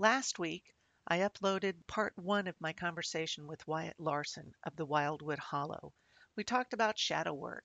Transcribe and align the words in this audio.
Last 0.00 0.38
week, 0.38 0.76
I 1.08 1.18
uploaded 1.18 1.84
part 1.88 2.16
one 2.16 2.46
of 2.46 2.60
my 2.60 2.72
conversation 2.72 3.48
with 3.48 3.66
Wyatt 3.66 3.98
Larsen 3.98 4.54
of 4.62 4.76
the 4.76 4.86
Wildwood 4.86 5.40
Hollow. 5.40 5.92
We 6.36 6.44
talked 6.44 6.72
about 6.72 7.00
shadow 7.00 7.34
work. 7.34 7.64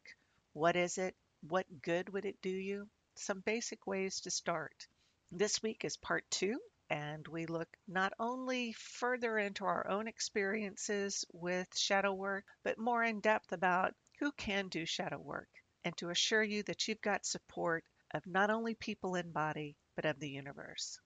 What 0.54 0.76
is 0.76 0.98
it? 0.98 1.16
What 1.42 1.68
good 1.84 2.10
would 2.10 2.26
it 2.26 2.42
do 2.42 2.50
you? 2.50 2.90
Some 3.14 3.42
basic 3.42 3.86
ways 3.86 4.20
to 4.22 4.32
start. 4.32 4.88
This 5.32 5.62
week 5.62 5.86
is 5.86 5.96
part 5.96 6.26
two, 6.32 6.60
and 6.90 7.28
we 7.28 7.46
look 7.46 7.70
not 7.88 8.14
only 8.18 8.74
further 8.74 9.38
into 9.38 9.66
our 9.66 9.88
own 9.88 10.08
experiences 10.08 11.24
with 11.34 11.78
shadow 11.78 12.16
work, 12.16 12.46
but 12.64 12.80
more 12.80 13.04
in 13.04 13.20
depth 13.20 13.52
about 13.52 13.94
who 14.18 14.32
can 14.32 14.70
do 14.70 14.88
shadow 14.88 15.20
work, 15.20 15.50
and 15.86 15.96
to 15.98 16.10
assure 16.10 16.42
you 16.42 16.64
that 16.64 16.88
you've 16.88 17.02
got 17.02 17.28
support 17.28 17.84
of 18.10 18.26
not 18.26 18.50
only 18.50 18.74
people 18.74 19.14
in 19.14 19.32
body, 19.32 19.78
but 19.96 20.06
of 20.06 20.20
the 20.20 20.32
universe. 20.32 21.00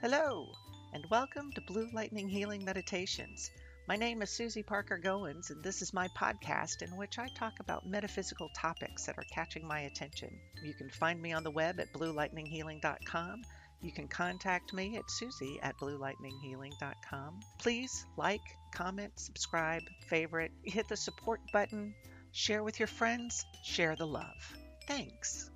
Hello, 0.00 0.46
and 0.92 1.04
welcome 1.10 1.50
to 1.52 1.60
Blue 1.60 1.88
Lightning 1.92 2.28
Healing 2.28 2.64
Meditations. 2.64 3.50
My 3.88 3.96
name 3.96 4.22
is 4.22 4.30
Susy 4.30 4.62
Parker 4.62 4.96
Goins, 4.96 5.50
and 5.50 5.60
this 5.60 5.82
is 5.82 5.92
my 5.92 6.06
podcast 6.16 6.82
in 6.82 6.96
which 6.96 7.18
I 7.18 7.26
talk 7.34 7.58
about 7.58 7.84
metaphysical 7.84 8.48
topics 8.54 9.06
that 9.06 9.18
are 9.18 9.24
catching 9.34 9.66
my 9.66 9.80
attention. 9.80 10.30
You 10.62 10.72
can 10.74 10.88
find 10.88 11.20
me 11.20 11.32
on 11.32 11.42
the 11.42 11.50
web 11.50 11.80
at 11.80 11.92
bluelightninghealing.com. 11.92 13.42
You 13.80 13.90
can 13.90 14.06
contact 14.06 14.72
me 14.72 14.96
at 14.96 15.10
susy 15.10 15.58
at 15.64 15.76
bluelightninghealing.com. 15.78 17.40
Please 17.58 18.06
like, 18.16 18.56
comment, 18.72 19.18
subscribe, 19.18 19.82
favorite, 20.06 20.52
hit 20.62 20.86
the 20.86 20.96
support 20.96 21.40
button, 21.52 21.92
share 22.30 22.62
with 22.62 22.78
your 22.78 22.86
friends, 22.86 23.44
share 23.64 23.96
the 23.96 24.06
love. 24.06 24.56
Thanks. 24.86 25.50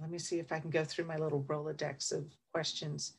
Let 0.00 0.10
me 0.10 0.18
see 0.18 0.38
if 0.38 0.52
I 0.52 0.58
can 0.58 0.70
go 0.70 0.84
through 0.84 1.04
my 1.04 1.16
little 1.16 1.42
Rolodex 1.42 2.12
of 2.12 2.24
questions. 2.52 3.14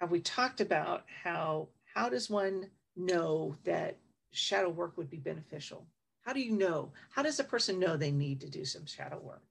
Have 0.00 0.10
we 0.10 0.20
talked 0.20 0.60
about 0.60 1.04
how 1.22 1.68
how 1.94 2.08
does 2.08 2.28
one 2.28 2.70
know 2.96 3.56
that 3.64 3.96
shadow 4.32 4.68
work 4.68 4.96
would 4.96 5.08
be 5.08 5.18
beneficial? 5.18 5.86
How 6.22 6.32
do 6.32 6.40
you 6.40 6.52
know? 6.52 6.90
How 7.10 7.22
does 7.22 7.38
a 7.38 7.44
person 7.44 7.78
know 7.78 7.96
they 7.96 8.10
need 8.10 8.40
to 8.40 8.50
do 8.50 8.64
some 8.64 8.86
shadow 8.86 9.20
work? 9.22 9.42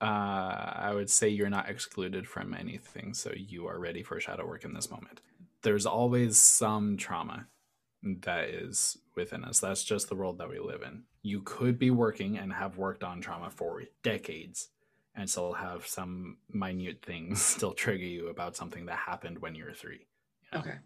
Uh, 0.00 0.72
I 0.76 0.92
would 0.94 1.10
say 1.10 1.28
you're 1.28 1.50
not 1.50 1.68
excluded 1.68 2.26
from 2.26 2.54
anything, 2.54 3.14
so 3.14 3.32
you 3.34 3.66
are 3.66 3.78
ready 3.78 4.02
for 4.02 4.18
shadow 4.18 4.46
work 4.46 4.64
in 4.64 4.74
this 4.74 4.90
moment. 4.90 5.20
There's 5.62 5.86
always 5.86 6.38
some 6.38 6.96
trauma 6.96 7.46
that 8.02 8.48
is 8.48 8.98
within 9.14 9.44
us. 9.44 9.60
That's 9.60 9.84
just 9.84 10.08
the 10.08 10.14
world 10.14 10.38
that 10.38 10.48
we 10.48 10.58
live 10.58 10.82
in. 10.82 11.02
You 11.22 11.42
could 11.42 11.78
be 11.78 11.90
working 11.90 12.38
and 12.38 12.52
have 12.52 12.78
worked 12.78 13.04
on 13.04 13.20
trauma 13.20 13.50
for 13.50 13.82
decades 14.02 14.68
and 15.14 15.28
still 15.28 15.52
have 15.52 15.86
some 15.86 16.38
minute 16.52 17.02
things 17.04 17.42
still 17.56 17.72
trigger 17.72 18.04
you 18.04 18.28
about 18.28 18.56
something 18.56 18.86
that 18.86 18.98
happened 18.98 19.38
when 19.40 19.54
you 19.54 19.64
were 19.64 19.74
three. 19.74 20.06
You 20.42 20.58
know? 20.58 20.60
Okay. 20.60 20.78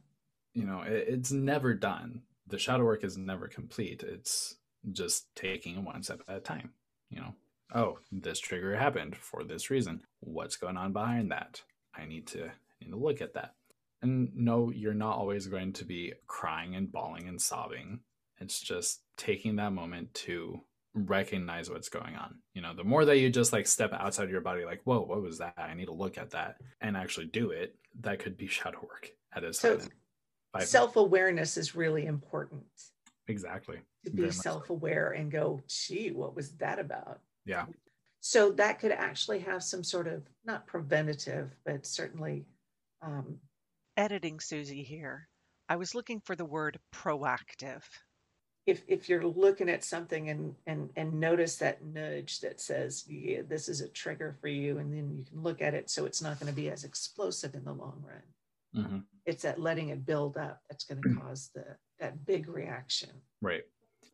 You 0.55 0.65
know, 0.67 0.83
it, 0.83 1.07
it's 1.09 1.33
never 1.33 1.75
done. 1.75 2.23
The 2.47 2.59
shadow 2.59 2.85
work 2.85 3.05
is 3.05 3.17
never 3.17 3.49
complete. 3.49 4.03
It's 4.03 4.57
just 4.93 5.35
taking 5.35 5.85
one 5.85 6.03
step 6.03 6.21
at 6.29 6.37
a 6.37 6.41
time. 6.41 6.71
You 7.11 7.21
know, 7.21 7.35
oh, 7.75 7.99
this 8.13 8.39
trigger 8.39 8.77
happened 8.77 9.17
for 9.17 9.45
this 9.45 9.71
reason. 9.71 10.03
What's 10.21 10.57
going 10.57 10.77
on 10.77 10.93
behind 10.93 11.31
that? 11.31 11.63
I 11.97 12.07
need 12.07 12.27
to 12.29 12.51
need 12.81 12.91
to 12.91 12.97
look 12.97 13.21
at 13.21 13.35
that. 13.35 13.55
And 14.03 14.31
no, 14.35 14.71
you're 14.71 14.93
not 14.95 15.17
always 15.17 15.47
going 15.47 15.73
to 15.75 15.85
be 15.85 16.13
crying 16.27 16.75
and 16.75 16.93
bawling 16.93 17.29
and 17.29 17.41
sobbing. 17.41 18.01
It's 18.39 18.61
just 18.61 19.01
taking 19.17 19.57
that 19.57 19.73
moment 19.73 20.13
to 20.15 20.61
recognize 20.95 21.69
what's 21.69 21.89
going 21.89 22.15
on. 22.15 22.37
You 22.55 22.63
know, 22.63 22.75
the 22.75 22.85
more 22.85 23.05
that 23.05 23.19
you 23.19 23.31
just 23.31 23.53
like 23.53 23.67
step 23.67 23.93
outside 23.93 24.31
your 24.31 24.41
body, 24.41 24.65
like, 24.65 24.81
whoa, 24.85 25.01
what 25.01 25.23
was 25.23 25.39
that? 25.39 25.55
I 25.59 25.75
need 25.75 25.87
to 25.87 25.93
look 25.93 26.19
at 26.19 26.31
that 26.31 26.57
and 26.81 26.97
actually 26.97 27.27
do 27.27 27.51
it. 27.51 27.77
That 28.01 28.21
could 28.21 28.37
be 28.37 28.47
shadow 28.47 28.81
work 28.81 29.11
at 29.35 29.45
its 29.45 29.61
so 29.61 29.81
self 30.61 30.97
awareness 30.97 31.57
is 31.57 31.75
really 31.75 32.07
important. 32.07 32.65
Exactly. 33.27 33.79
To 34.05 34.11
be 34.11 34.31
self 34.31 34.71
aware 34.71 35.13
and 35.13 35.31
go, 35.31 35.61
gee, 35.69 36.11
what 36.11 36.37
was 36.37 36.53
that 36.57 36.79
about? 36.79 37.21
Yeah. 37.45 37.67
So 38.21 38.53
that 38.53 38.79
could 38.79 38.93
actually 38.93 39.41
have 39.41 39.63
some 39.63 39.85
sort 39.85 40.07
of 40.07 40.23
not 40.45 40.67
preventative, 40.67 41.51
but 41.65 41.87
certainly. 41.87 42.47
Um, 43.03 43.39
Editing 43.97 44.41
Susy 44.41 44.83
here. 44.83 45.29
I 45.69 45.77
was 45.77 45.95
looking 45.95 46.21
for 46.21 46.35
the 46.37 46.45
word 46.45 46.79
proactive 46.93 47.83
if 48.67 48.83
if 48.89 49.09
you're 49.09 49.27
looking 49.27 49.69
at 49.69 49.85
something 49.85 50.31
and 50.31 50.55
and 50.67 50.89
and 50.97 51.13
notice 51.13 51.57
that 51.57 51.85
nudge 51.85 52.41
that 52.41 52.61
says 52.61 53.05
yeah 53.09 53.43
this 53.47 53.69
is 53.69 53.81
a 53.81 53.89
trigger 53.89 54.37
for 54.41 54.49
you 54.49 54.79
and 54.79 54.93
then 54.93 55.15
you 55.15 55.25
can 55.25 55.43
look 55.43 55.61
at 55.61 55.75
it 55.75 55.91
so 55.91 56.07
it's 56.07 56.23
not 56.23 56.39
going 56.41 56.51
to 56.51 56.57
be 56.57 56.71
as 56.71 56.85
explosive 56.85 57.55
in 57.55 57.65
the 57.65 57.73
long 57.73 58.03
run. 58.07 58.23
Mm-hmm. 58.85 58.99
it's 59.25 59.45
that 59.45 59.61
letting 59.61 59.91
it 59.91 60.05
build 60.05 60.37
up 60.37 60.61
that's 60.69 60.83
going 60.83 61.01
to 61.01 61.09
mm. 61.09 61.21
cause 61.21 61.51
the 61.55 61.65
that 62.01 62.27
big 62.27 62.49
reaction. 62.49 63.11
Right. 63.41 63.63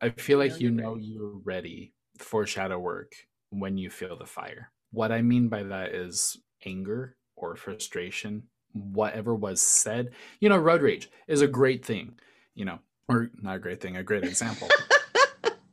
I 0.01 0.09
feel 0.09 0.37
like 0.37 0.61
you 0.61 0.69
know 0.69 0.97
you're 0.97 1.39
ready 1.43 1.93
for 2.19 2.45
shadow 2.45 2.77
work 2.77 3.13
when 3.49 3.79
you 3.79 3.89
feel 3.89 4.15
the 4.15 4.27
fire. 4.27 4.71
What 4.91 5.11
i 5.11 5.21
mean 5.21 5.47
by 5.47 5.63
that 5.63 5.95
is 5.95 6.37
anger 6.65 7.15
or 7.35 7.55
frustration 7.55 8.43
whatever 8.73 9.33
was 9.33 9.61
said. 9.61 10.11
You 10.39 10.49
know 10.49 10.57
road 10.57 10.83
rage 10.83 11.09
is 11.27 11.41
a 11.41 11.47
great 11.47 11.83
thing 11.83 12.19
you 12.53 12.65
know 12.65 12.79
or 13.07 13.29
not 13.41 13.57
a 13.57 13.59
great 13.59 13.81
thing, 13.81 13.97
a 13.97 14.03
great 14.03 14.23
example. 14.23 14.69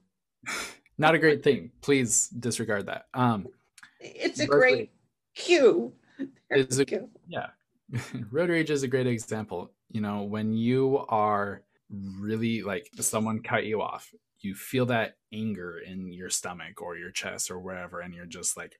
not 0.98 1.14
a 1.14 1.18
great 1.18 1.42
thing. 1.42 1.70
Please 1.80 2.28
disregard 2.28 2.86
that. 2.86 3.06
Um, 3.14 3.48
it's 4.00 4.40
a 4.40 4.46
great 4.46 4.90
cue. 5.34 5.92
Is 6.50 6.80
a, 6.80 6.86
yeah, 7.28 7.48
road 8.30 8.50
rage 8.50 8.70
is 8.70 8.82
a 8.82 8.88
great 8.88 9.06
example. 9.06 9.70
You 9.90 10.00
know, 10.00 10.22
when 10.22 10.52
you 10.52 11.04
are 11.08 11.62
really 11.90 12.62
like 12.62 12.90
someone 13.00 13.42
cut 13.42 13.64
you 13.64 13.82
off, 13.82 14.12
you 14.40 14.54
feel 14.54 14.86
that 14.86 15.16
anger 15.32 15.78
in 15.78 16.12
your 16.12 16.30
stomach 16.30 16.80
or 16.80 16.96
your 16.96 17.10
chest 17.10 17.50
or 17.50 17.58
wherever, 17.58 18.00
and 18.00 18.14
you're 18.14 18.26
just 18.26 18.56
like, 18.56 18.78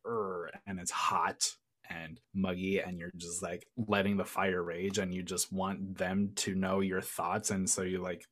and 0.67 0.81
it's 0.81 0.91
hot 0.91 1.57
and 1.91 2.21
muggy 2.35 2.81
and 2.81 2.99
you're 2.99 3.13
just 3.17 3.43
like 3.43 3.67
letting 3.87 4.17
the 4.17 4.25
fire 4.25 4.63
rage 4.63 4.99
and 4.99 5.15
you 5.15 5.23
just 5.23 5.53
want 5.53 5.97
them 5.97 6.31
to 6.37 6.55
know 6.55 6.81
your 6.81 7.01
thoughts 7.01 7.51
and 7.51 7.69
so 7.69 7.83
you 7.83 7.99
like 7.99 8.27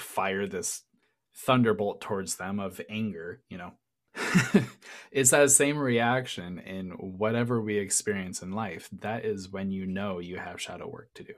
fire 0.00 0.46
this 0.46 0.82
thunderbolt 1.34 2.00
towards 2.00 2.36
them 2.36 2.60
of 2.60 2.80
anger, 2.88 3.42
you 3.48 3.58
know. 3.58 3.72
it's 5.12 5.30
that 5.30 5.50
same 5.50 5.78
reaction 5.78 6.58
in 6.58 6.90
whatever 6.90 7.60
we 7.60 7.78
experience 7.78 8.42
in 8.42 8.52
life. 8.52 8.88
That 8.92 9.24
is 9.24 9.50
when 9.50 9.70
you 9.70 9.86
know 9.86 10.18
you 10.18 10.36
have 10.36 10.60
shadow 10.60 10.88
work 10.88 11.10
to 11.14 11.22
do. 11.24 11.34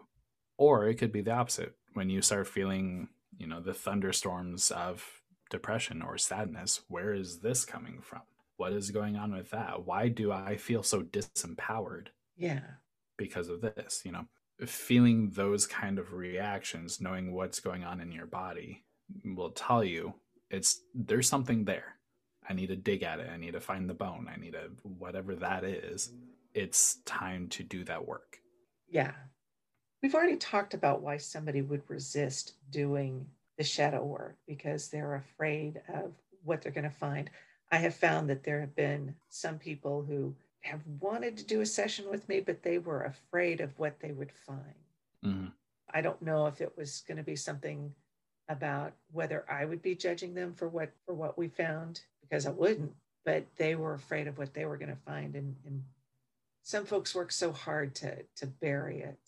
Or 0.56 0.88
it 0.88 0.94
could 0.94 1.12
be 1.12 1.20
the 1.20 1.32
opposite 1.32 1.74
when 1.94 2.08
you 2.08 2.22
start 2.22 2.46
feeling, 2.46 3.08
you 3.36 3.46
know, 3.46 3.60
the 3.60 3.74
thunderstorms 3.74 4.70
of 4.70 5.04
depression 5.50 6.02
or 6.02 6.16
sadness. 6.16 6.80
Where 6.88 7.12
is 7.12 7.40
this 7.40 7.64
coming 7.64 8.00
from? 8.00 8.22
What 8.56 8.72
is 8.72 8.90
going 8.90 9.16
on 9.16 9.32
with 9.34 9.50
that? 9.50 9.84
Why 9.84 10.08
do 10.08 10.32
I 10.32 10.56
feel 10.56 10.82
so 10.82 11.02
disempowered? 11.02 12.08
Yeah. 12.36 12.60
Because 13.18 13.48
of 13.48 13.60
this, 13.60 14.02
you 14.04 14.12
know 14.12 14.26
feeling 14.66 15.30
those 15.30 15.66
kind 15.66 15.98
of 15.98 16.12
reactions, 16.12 17.00
knowing 17.00 17.32
what's 17.32 17.60
going 17.60 17.84
on 17.84 18.00
in 18.00 18.12
your 18.12 18.26
body, 18.26 18.84
will 19.24 19.50
tell 19.50 19.84
you 19.84 20.14
it's 20.50 20.80
there's 20.94 21.28
something 21.28 21.64
there. 21.64 21.96
I 22.48 22.54
need 22.54 22.68
to 22.68 22.76
dig 22.76 23.02
at 23.02 23.20
it. 23.20 23.30
I 23.32 23.36
need 23.36 23.52
to 23.52 23.60
find 23.60 23.88
the 23.88 23.94
bone. 23.94 24.28
I 24.32 24.38
need 24.38 24.52
to 24.52 24.70
whatever 24.82 25.34
that 25.36 25.64
is. 25.64 26.12
It's 26.54 26.96
time 27.04 27.48
to 27.48 27.62
do 27.62 27.84
that 27.84 28.06
work. 28.06 28.38
Yeah. 28.90 29.12
We've 30.02 30.14
already 30.14 30.36
talked 30.36 30.74
about 30.74 31.02
why 31.02 31.16
somebody 31.16 31.62
would 31.62 31.82
resist 31.88 32.54
doing 32.70 33.26
the 33.56 33.64
shadow 33.64 34.04
work 34.04 34.36
because 34.46 34.88
they're 34.88 35.14
afraid 35.14 35.80
of 35.88 36.12
what 36.44 36.60
they're 36.60 36.72
going 36.72 36.84
to 36.84 36.90
find. 36.90 37.30
I 37.70 37.76
have 37.78 37.94
found 37.94 38.28
that 38.28 38.42
there 38.44 38.60
have 38.60 38.74
been 38.74 39.14
some 39.30 39.58
people 39.58 40.02
who 40.02 40.34
have 40.62 40.80
wanted 41.00 41.36
to 41.36 41.44
do 41.44 41.60
a 41.60 41.66
session 41.66 42.08
with 42.10 42.28
me, 42.28 42.40
but 42.40 42.62
they 42.62 42.78
were 42.78 43.04
afraid 43.04 43.60
of 43.60 43.78
what 43.78 44.00
they 44.00 44.12
would 44.12 44.32
find. 44.32 44.58
Mm-hmm. 45.24 45.46
I 45.92 46.00
don't 46.00 46.22
know 46.22 46.46
if 46.46 46.60
it 46.60 46.72
was 46.76 47.02
going 47.06 47.18
to 47.18 47.22
be 47.22 47.36
something 47.36 47.92
about 48.48 48.92
whether 49.12 49.44
I 49.48 49.64
would 49.64 49.82
be 49.82 49.94
judging 49.94 50.34
them 50.34 50.54
for 50.54 50.68
what 50.68 50.92
for 51.06 51.14
what 51.14 51.38
we 51.38 51.48
found 51.48 52.00
because 52.20 52.46
I 52.46 52.50
wouldn't, 52.50 52.92
but 53.24 53.44
they 53.56 53.74
were 53.74 53.94
afraid 53.94 54.26
of 54.26 54.38
what 54.38 54.54
they 54.54 54.64
were 54.64 54.76
going 54.76 54.90
to 54.90 55.02
find, 55.06 55.34
and, 55.34 55.54
and 55.66 55.82
some 56.62 56.84
folks 56.84 57.14
work 57.14 57.32
so 57.32 57.52
hard 57.52 57.94
to 57.96 58.22
to 58.36 58.46
bury 58.46 59.00
it 59.00 59.18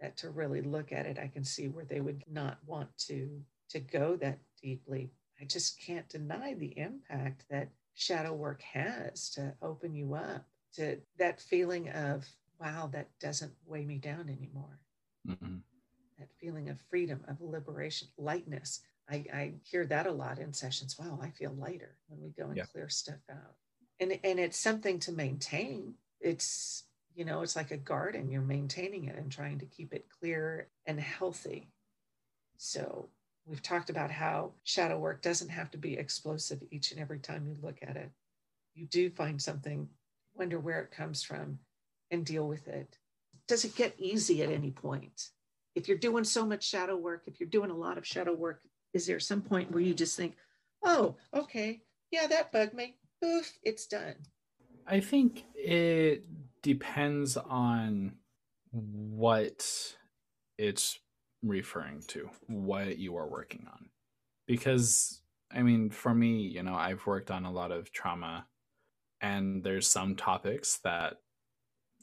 that 0.00 0.16
to 0.18 0.30
really 0.30 0.62
look 0.62 0.92
at 0.92 1.06
it, 1.06 1.18
I 1.18 1.28
can 1.28 1.44
see 1.44 1.68
where 1.68 1.84
they 1.84 2.00
would 2.00 2.22
not 2.30 2.58
want 2.66 2.96
to 3.06 3.42
to 3.70 3.80
go 3.80 4.16
that 4.16 4.38
deeply. 4.62 5.10
I 5.40 5.44
just 5.44 5.80
can't 5.80 6.08
deny 6.08 6.54
the 6.54 6.78
impact 6.78 7.44
that 7.50 7.68
shadow 7.94 8.32
work 8.32 8.62
has 8.62 9.30
to 9.30 9.54
open 9.62 9.94
you 9.94 10.14
up 10.14 10.44
to 10.76 10.98
that 11.18 11.40
feeling 11.40 11.88
of 11.90 12.26
wow 12.60 12.88
that 12.92 13.08
doesn't 13.20 13.52
weigh 13.66 13.84
me 13.84 13.98
down 13.98 14.28
anymore. 14.28 14.80
Mm-hmm. 15.28 15.56
that 16.18 16.28
feeling 16.40 16.70
of 16.70 16.80
freedom 16.88 17.20
of 17.28 17.40
liberation 17.42 18.08
lightness. 18.16 18.80
I, 19.08 19.24
I, 19.34 19.52
hear 19.64 19.84
that 19.86 20.06
a 20.06 20.12
lot 20.12 20.38
in 20.38 20.54
sessions. 20.54 20.96
Wow 20.98 21.18
i 21.20 21.28
feel 21.30 21.52
lighter 21.52 21.96
when 22.08 22.22
we 22.22 22.30
go 22.30 22.48
and 22.48 22.56
yeah. 22.56 22.64
clear 22.64 22.88
stuff 22.88 23.20
out. 23.30 23.56
And 23.98 24.18
and 24.24 24.38
it's 24.38 24.58
something 24.58 24.98
to 25.00 25.12
maintain. 25.12 25.94
It's 26.20 26.84
you 27.14 27.24
know 27.24 27.42
it's 27.42 27.56
like 27.56 27.70
a 27.70 27.76
garden. 27.76 28.30
You're 28.30 28.42
maintaining 28.42 29.04
it 29.04 29.16
and 29.16 29.30
trying 29.30 29.58
to 29.58 29.66
keep 29.66 29.92
it 29.92 30.06
clear 30.20 30.68
and 30.86 30.98
healthy. 30.98 31.68
So 32.56 33.08
we've 33.46 33.62
talked 33.62 33.90
about 33.90 34.10
how 34.10 34.52
shadow 34.64 34.98
work 34.98 35.22
doesn't 35.22 35.48
have 35.48 35.70
to 35.72 35.78
be 35.78 35.98
explosive 35.98 36.62
each 36.70 36.92
and 36.92 37.00
every 37.00 37.18
time 37.18 37.46
you 37.46 37.56
look 37.60 37.78
at 37.82 37.96
it. 37.96 38.10
You 38.74 38.86
do 38.86 39.10
find 39.10 39.40
something 39.40 39.88
wonder 40.40 40.58
where 40.58 40.80
it 40.80 40.90
comes 40.90 41.22
from 41.22 41.58
and 42.10 42.24
deal 42.24 42.48
with 42.48 42.66
it. 42.66 42.98
Does 43.46 43.64
it 43.64 43.76
get 43.76 43.94
easy 43.98 44.42
at 44.42 44.50
any 44.50 44.70
point? 44.70 45.28
If 45.74 45.86
you're 45.86 45.98
doing 45.98 46.24
so 46.24 46.46
much 46.46 46.66
shadow 46.66 46.96
work 46.96 47.24
if 47.26 47.38
you're 47.38 47.48
doing 47.48 47.70
a 47.70 47.76
lot 47.76 47.98
of 47.98 48.06
shadow 48.06 48.34
work 48.34 48.62
is 48.94 49.06
there 49.06 49.20
some 49.20 49.42
point 49.42 49.70
where 49.70 49.82
you 49.82 49.94
just 49.94 50.16
think 50.16 50.34
oh 50.84 51.14
okay 51.32 51.82
yeah 52.10 52.26
that 52.26 52.50
bugged 52.52 52.74
me. 52.74 52.96
Oof, 53.24 53.52
it's 53.62 53.86
done. 53.86 54.14
I 54.86 55.00
think 55.00 55.44
it 55.54 56.24
depends 56.62 57.36
on 57.36 58.14
what 58.72 59.94
it's 60.58 60.98
referring 61.42 62.02
to, 62.08 62.30
what 62.46 62.98
you 62.98 63.16
are 63.16 63.28
working 63.28 63.66
on. 63.70 63.90
Because, 64.46 65.20
I 65.52 65.62
mean, 65.62 65.90
for 65.90 66.14
me, 66.14 66.38
you 66.38 66.62
know, 66.62 66.74
I've 66.74 67.06
worked 67.06 67.30
on 67.30 67.44
a 67.44 67.52
lot 67.52 67.72
of 67.72 67.92
trauma, 67.92 68.46
and 69.20 69.62
there's 69.62 69.86
some 69.86 70.16
topics 70.16 70.78
that 70.84 71.18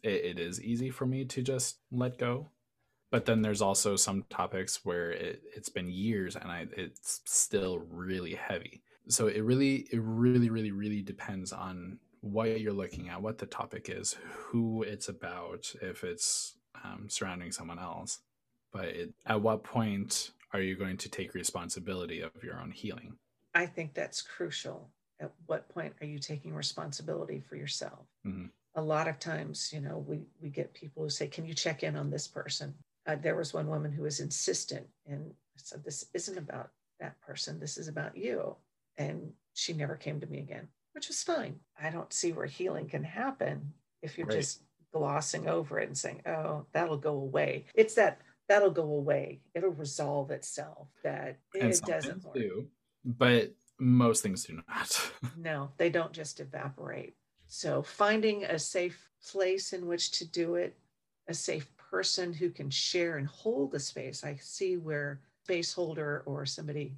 it, 0.04 0.38
it 0.38 0.40
is 0.40 0.62
easy 0.62 0.90
for 0.90 1.06
me 1.06 1.26
to 1.26 1.42
just 1.42 1.80
let 1.92 2.18
go. 2.18 2.50
But 3.10 3.26
then 3.26 3.42
there's 3.42 3.62
also 3.62 3.96
some 3.96 4.26
topics 4.30 4.84
where 4.84 5.12
it, 5.12 5.42
it's 5.56 5.70
been 5.70 5.90
years 5.90 6.36
and 6.36 6.52
I, 6.52 6.68
it's 6.76 7.22
still 7.26 7.80
really 7.90 8.36
heavy. 8.36 8.84
So 9.08 9.28
it 9.28 9.42
really, 9.42 9.88
it 9.92 10.02
really, 10.02 10.50
really, 10.50 10.72
really 10.72 11.02
depends 11.02 11.54
on 11.54 12.00
what 12.20 12.60
you're 12.60 12.74
looking 12.74 13.08
at, 13.10 13.22
what 13.22 13.38
the 13.38 13.46
topic 13.46 13.90
is, 13.90 14.18
who 14.36 14.84
it's 14.84 15.08
about, 15.08 15.74
if 15.82 16.04
it's 16.04 16.58
um, 16.84 17.08
surrounding 17.10 17.54
someone 17.54 17.80
else. 17.80 18.20
But 18.74 18.86
it, 18.86 19.14
at 19.26 19.42
what 19.42 19.64
point 19.64 20.32
are 20.52 20.62
you 20.62 20.76
going 20.76 20.98
to 20.98 21.10
take 21.10 21.34
responsibility 21.34 22.20
of 22.20 22.32
your 22.44 22.60
own 22.60 22.72
healing? 22.72 23.16
I 23.56 23.66
think 23.66 23.94
that's 23.94 24.22
crucial. 24.22 24.90
At 25.20 25.32
what 25.46 25.70
point 25.70 25.94
are 26.02 26.06
you 26.06 26.20
taking 26.20 26.54
responsibility 26.54 27.40
for 27.40 27.56
yourself? 27.56 28.06
Mm-hmm. 28.26 28.46
A 28.76 28.82
lot 28.82 29.08
of 29.08 29.20
times, 29.20 29.72
you 29.74 29.82
know, 29.82 30.04
we, 30.08 30.22
we 30.42 30.50
get 30.50 30.74
people 30.74 31.04
who 31.04 31.10
say, 31.10 31.28
Can 31.28 31.46
you 31.46 31.54
check 31.54 31.84
in 31.84 31.96
on 31.96 32.10
this 32.10 32.28
person? 32.28 32.74
Uh, 33.08 33.16
there 33.16 33.36
was 33.36 33.54
one 33.54 33.68
woman 33.68 33.92
who 33.92 34.04
was 34.04 34.20
insistent, 34.20 34.86
and 35.08 35.26
I 35.26 35.58
said, 35.58 35.84
This 35.84 36.06
isn't 36.14 36.38
about 36.38 36.70
that 37.00 37.20
person. 37.22 37.60
This 37.60 37.78
is 37.78 37.88
about 37.88 38.16
you. 38.18 38.56
And 38.98 39.32
she 39.54 39.74
never 39.74 39.96
came 39.96 40.20
to 40.20 40.28
me 40.28 40.40
again 40.40 40.68
which 40.98 41.12
is 41.12 41.22
fine. 41.22 41.60
I 41.80 41.92
don't 41.92 42.12
see 42.12 42.32
where 42.32 42.48
healing 42.48 42.88
can 42.88 43.04
happen 43.04 43.72
if 44.02 44.18
you're 44.18 44.26
right. 44.26 44.38
just 44.40 44.64
glossing 44.92 45.48
over 45.48 45.80
it 45.80 45.88
and 45.88 45.96
saying, 45.96 46.24
oh, 46.26 46.66
that'll 46.74 46.98
go 46.98 47.12
away. 47.12 47.66
It's 47.76 47.94
that 47.94 48.20
that'll 48.50 48.72
go 48.72 48.82
away. 48.82 49.42
It'll 49.54 49.70
resolve 49.70 50.32
itself. 50.32 50.88
That 51.04 51.38
and 51.54 51.72
it 51.72 51.82
doesn't 51.86 52.26
work. 52.26 52.34
Do, 52.34 52.66
but 53.06 53.54
most 53.80 54.24
things 54.24 54.46
do 54.46 54.60
not. 54.68 55.12
no, 55.38 55.72
they 55.78 55.90
don't 55.90 56.14
just 56.14 56.40
evaporate. 56.40 57.16
So 57.48 57.82
finding 57.82 58.44
a 58.44 58.60
safe 58.60 59.10
place 59.32 59.74
in 59.74 59.86
which 59.86 60.12
to 60.20 60.26
do 60.30 60.56
it, 60.56 60.78
a 61.28 61.34
safe 61.34 61.70
person 61.78 62.34
who 62.34 62.50
can 62.50 62.70
share 62.70 63.18
and 63.18 63.28
hold 63.28 63.72
the 63.72 63.80
space. 63.80 64.24
I 64.24 64.38
see 64.42 64.78
where 64.78 65.22
space 65.44 65.74
holder 65.74 66.24
or 66.26 66.46
somebody 66.46 66.94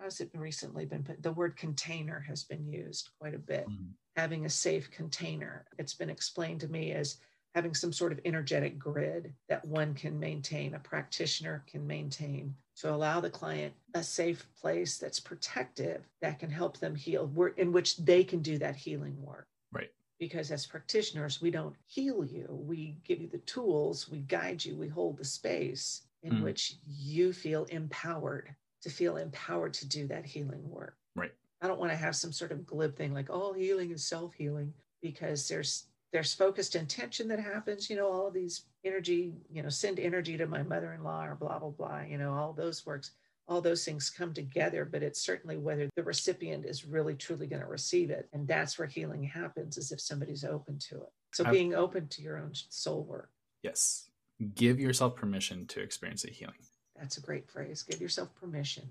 has 0.00 0.20
it 0.20 0.30
recently 0.34 0.86
been 0.86 1.02
put? 1.02 1.22
The 1.22 1.32
word 1.32 1.56
container 1.56 2.20
has 2.20 2.44
been 2.44 2.66
used 2.66 3.10
quite 3.18 3.34
a 3.34 3.38
bit. 3.38 3.68
Mm-hmm. 3.68 3.90
Having 4.16 4.46
a 4.46 4.50
safe 4.50 4.90
container. 4.90 5.66
It's 5.78 5.94
been 5.94 6.10
explained 6.10 6.60
to 6.60 6.68
me 6.68 6.92
as 6.92 7.18
having 7.54 7.74
some 7.74 7.92
sort 7.92 8.12
of 8.12 8.20
energetic 8.24 8.78
grid 8.78 9.32
that 9.48 9.64
one 9.64 9.94
can 9.94 10.18
maintain, 10.18 10.74
a 10.74 10.78
practitioner 10.78 11.64
can 11.66 11.86
maintain 11.86 12.54
to 12.80 12.94
allow 12.94 13.20
the 13.20 13.30
client 13.30 13.74
a 13.94 14.02
safe 14.02 14.46
place 14.58 14.96
that's 14.96 15.20
protective 15.20 16.08
that 16.22 16.38
can 16.38 16.50
help 16.50 16.78
them 16.78 16.94
heal, 16.94 17.30
in 17.56 17.72
which 17.72 17.98
they 17.98 18.24
can 18.24 18.40
do 18.40 18.56
that 18.58 18.74
healing 18.74 19.16
work. 19.22 19.46
Right. 19.70 19.90
Because 20.18 20.50
as 20.50 20.66
practitioners, 20.66 21.42
we 21.42 21.50
don't 21.50 21.76
heal 21.86 22.24
you. 22.24 22.46
We 22.48 22.96
give 23.04 23.20
you 23.20 23.28
the 23.28 23.38
tools, 23.38 24.08
we 24.08 24.20
guide 24.20 24.64
you, 24.64 24.76
we 24.76 24.88
hold 24.88 25.18
the 25.18 25.24
space 25.24 26.02
in 26.22 26.34
mm. 26.34 26.42
which 26.42 26.76
you 26.86 27.32
feel 27.32 27.64
empowered 27.66 28.54
to 28.82 28.88
feel 28.88 29.18
empowered 29.18 29.74
to 29.74 29.86
do 29.86 30.06
that 30.06 30.24
healing 30.24 30.68
work. 30.68 30.96
Right. 31.14 31.32
I 31.60 31.68
don't 31.68 31.80
want 31.80 31.92
to 31.92 31.98
have 31.98 32.16
some 32.16 32.32
sort 32.32 32.50
of 32.52 32.64
glib 32.64 32.96
thing 32.96 33.12
like 33.12 33.28
all 33.28 33.52
healing 33.52 33.90
is 33.90 34.06
self-healing 34.06 34.72
because 35.02 35.48
there's 35.48 35.84
there's 36.12 36.34
focused 36.34 36.74
intention 36.74 37.28
that 37.28 37.38
happens, 37.38 37.88
you 37.88 37.96
know, 37.96 38.10
all 38.10 38.26
of 38.26 38.34
these 38.34 38.64
energy, 38.84 39.32
you 39.52 39.62
know, 39.62 39.68
send 39.68 40.00
energy 40.00 40.36
to 40.36 40.46
my 40.46 40.62
mother-in-law 40.62 41.24
or 41.26 41.34
blah 41.34 41.58
blah 41.58 41.70
blah, 41.70 42.00
you 42.00 42.18
know, 42.18 42.32
all 42.32 42.52
those 42.52 42.84
works, 42.84 43.12
all 43.46 43.60
those 43.60 43.84
things 43.84 44.10
come 44.10 44.32
together, 44.32 44.84
but 44.84 45.02
it's 45.02 45.20
certainly 45.20 45.56
whether 45.56 45.88
the 45.96 46.02
recipient 46.02 46.64
is 46.64 46.84
really 46.84 47.14
truly 47.14 47.46
going 47.46 47.62
to 47.62 47.68
receive 47.68 48.10
it. 48.10 48.28
And 48.32 48.46
that's 48.46 48.78
where 48.78 48.88
healing 48.88 49.24
happens 49.24 49.76
is 49.76 49.92
if 49.92 50.00
somebody's 50.00 50.44
open 50.44 50.78
to 50.90 50.96
it. 50.96 51.12
So 51.32 51.44
I've, 51.44 51.52
being 51.52 51.74
open 51.74 52.08
to 52.08 52.22
your 52.22 52.38
own 52.38 52.50
soul 52.52 53.02
work. 53.04 53.30
Yes. 53.62 54.08
Give 54.54 54.80
yourself 54.80 55.16
permission 55.16 55.66
to 55.66 55.80
experience 55.80 56.24
a 56.24 56.30
healing. 56.30 56.54
That's 56.98 57.18
a 57.18 57.20
great 57.20 57.50
phrase. 57.50 57.82
Give 57.82 58.00
yourself 58.00 58.34
permission. 58.34 58.88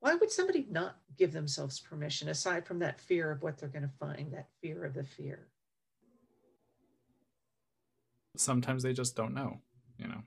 Why 0.00 0.14
would 0.16 0.30
somebody 0.30 0.66
not 0.68 0.96
give 1.16 1.32
themselves 1.32 1.78
permission 1.78 2.28
aside 2.28 2.66
from 2.66 2.80
that 2.80 3.00
fear 3.00 3.30
of 3.30 3.42
what 3.42 3.56
they're 3.56 3.68
going 3.68 3.82
to 3.82 3.90
find, 4.00 4.32
that 4.32 4.48
fear 4.60 4.84
of 4.84 4.94
the 4.94 5.04
fear? 5.04 5.46
Sometimes 8.36 8.82
they 8.82 8.92
just 8.92 9.16
don't 9.16 9.34
know, 9.34 9.60
you 9.98 10.08
know. 10.08 10.22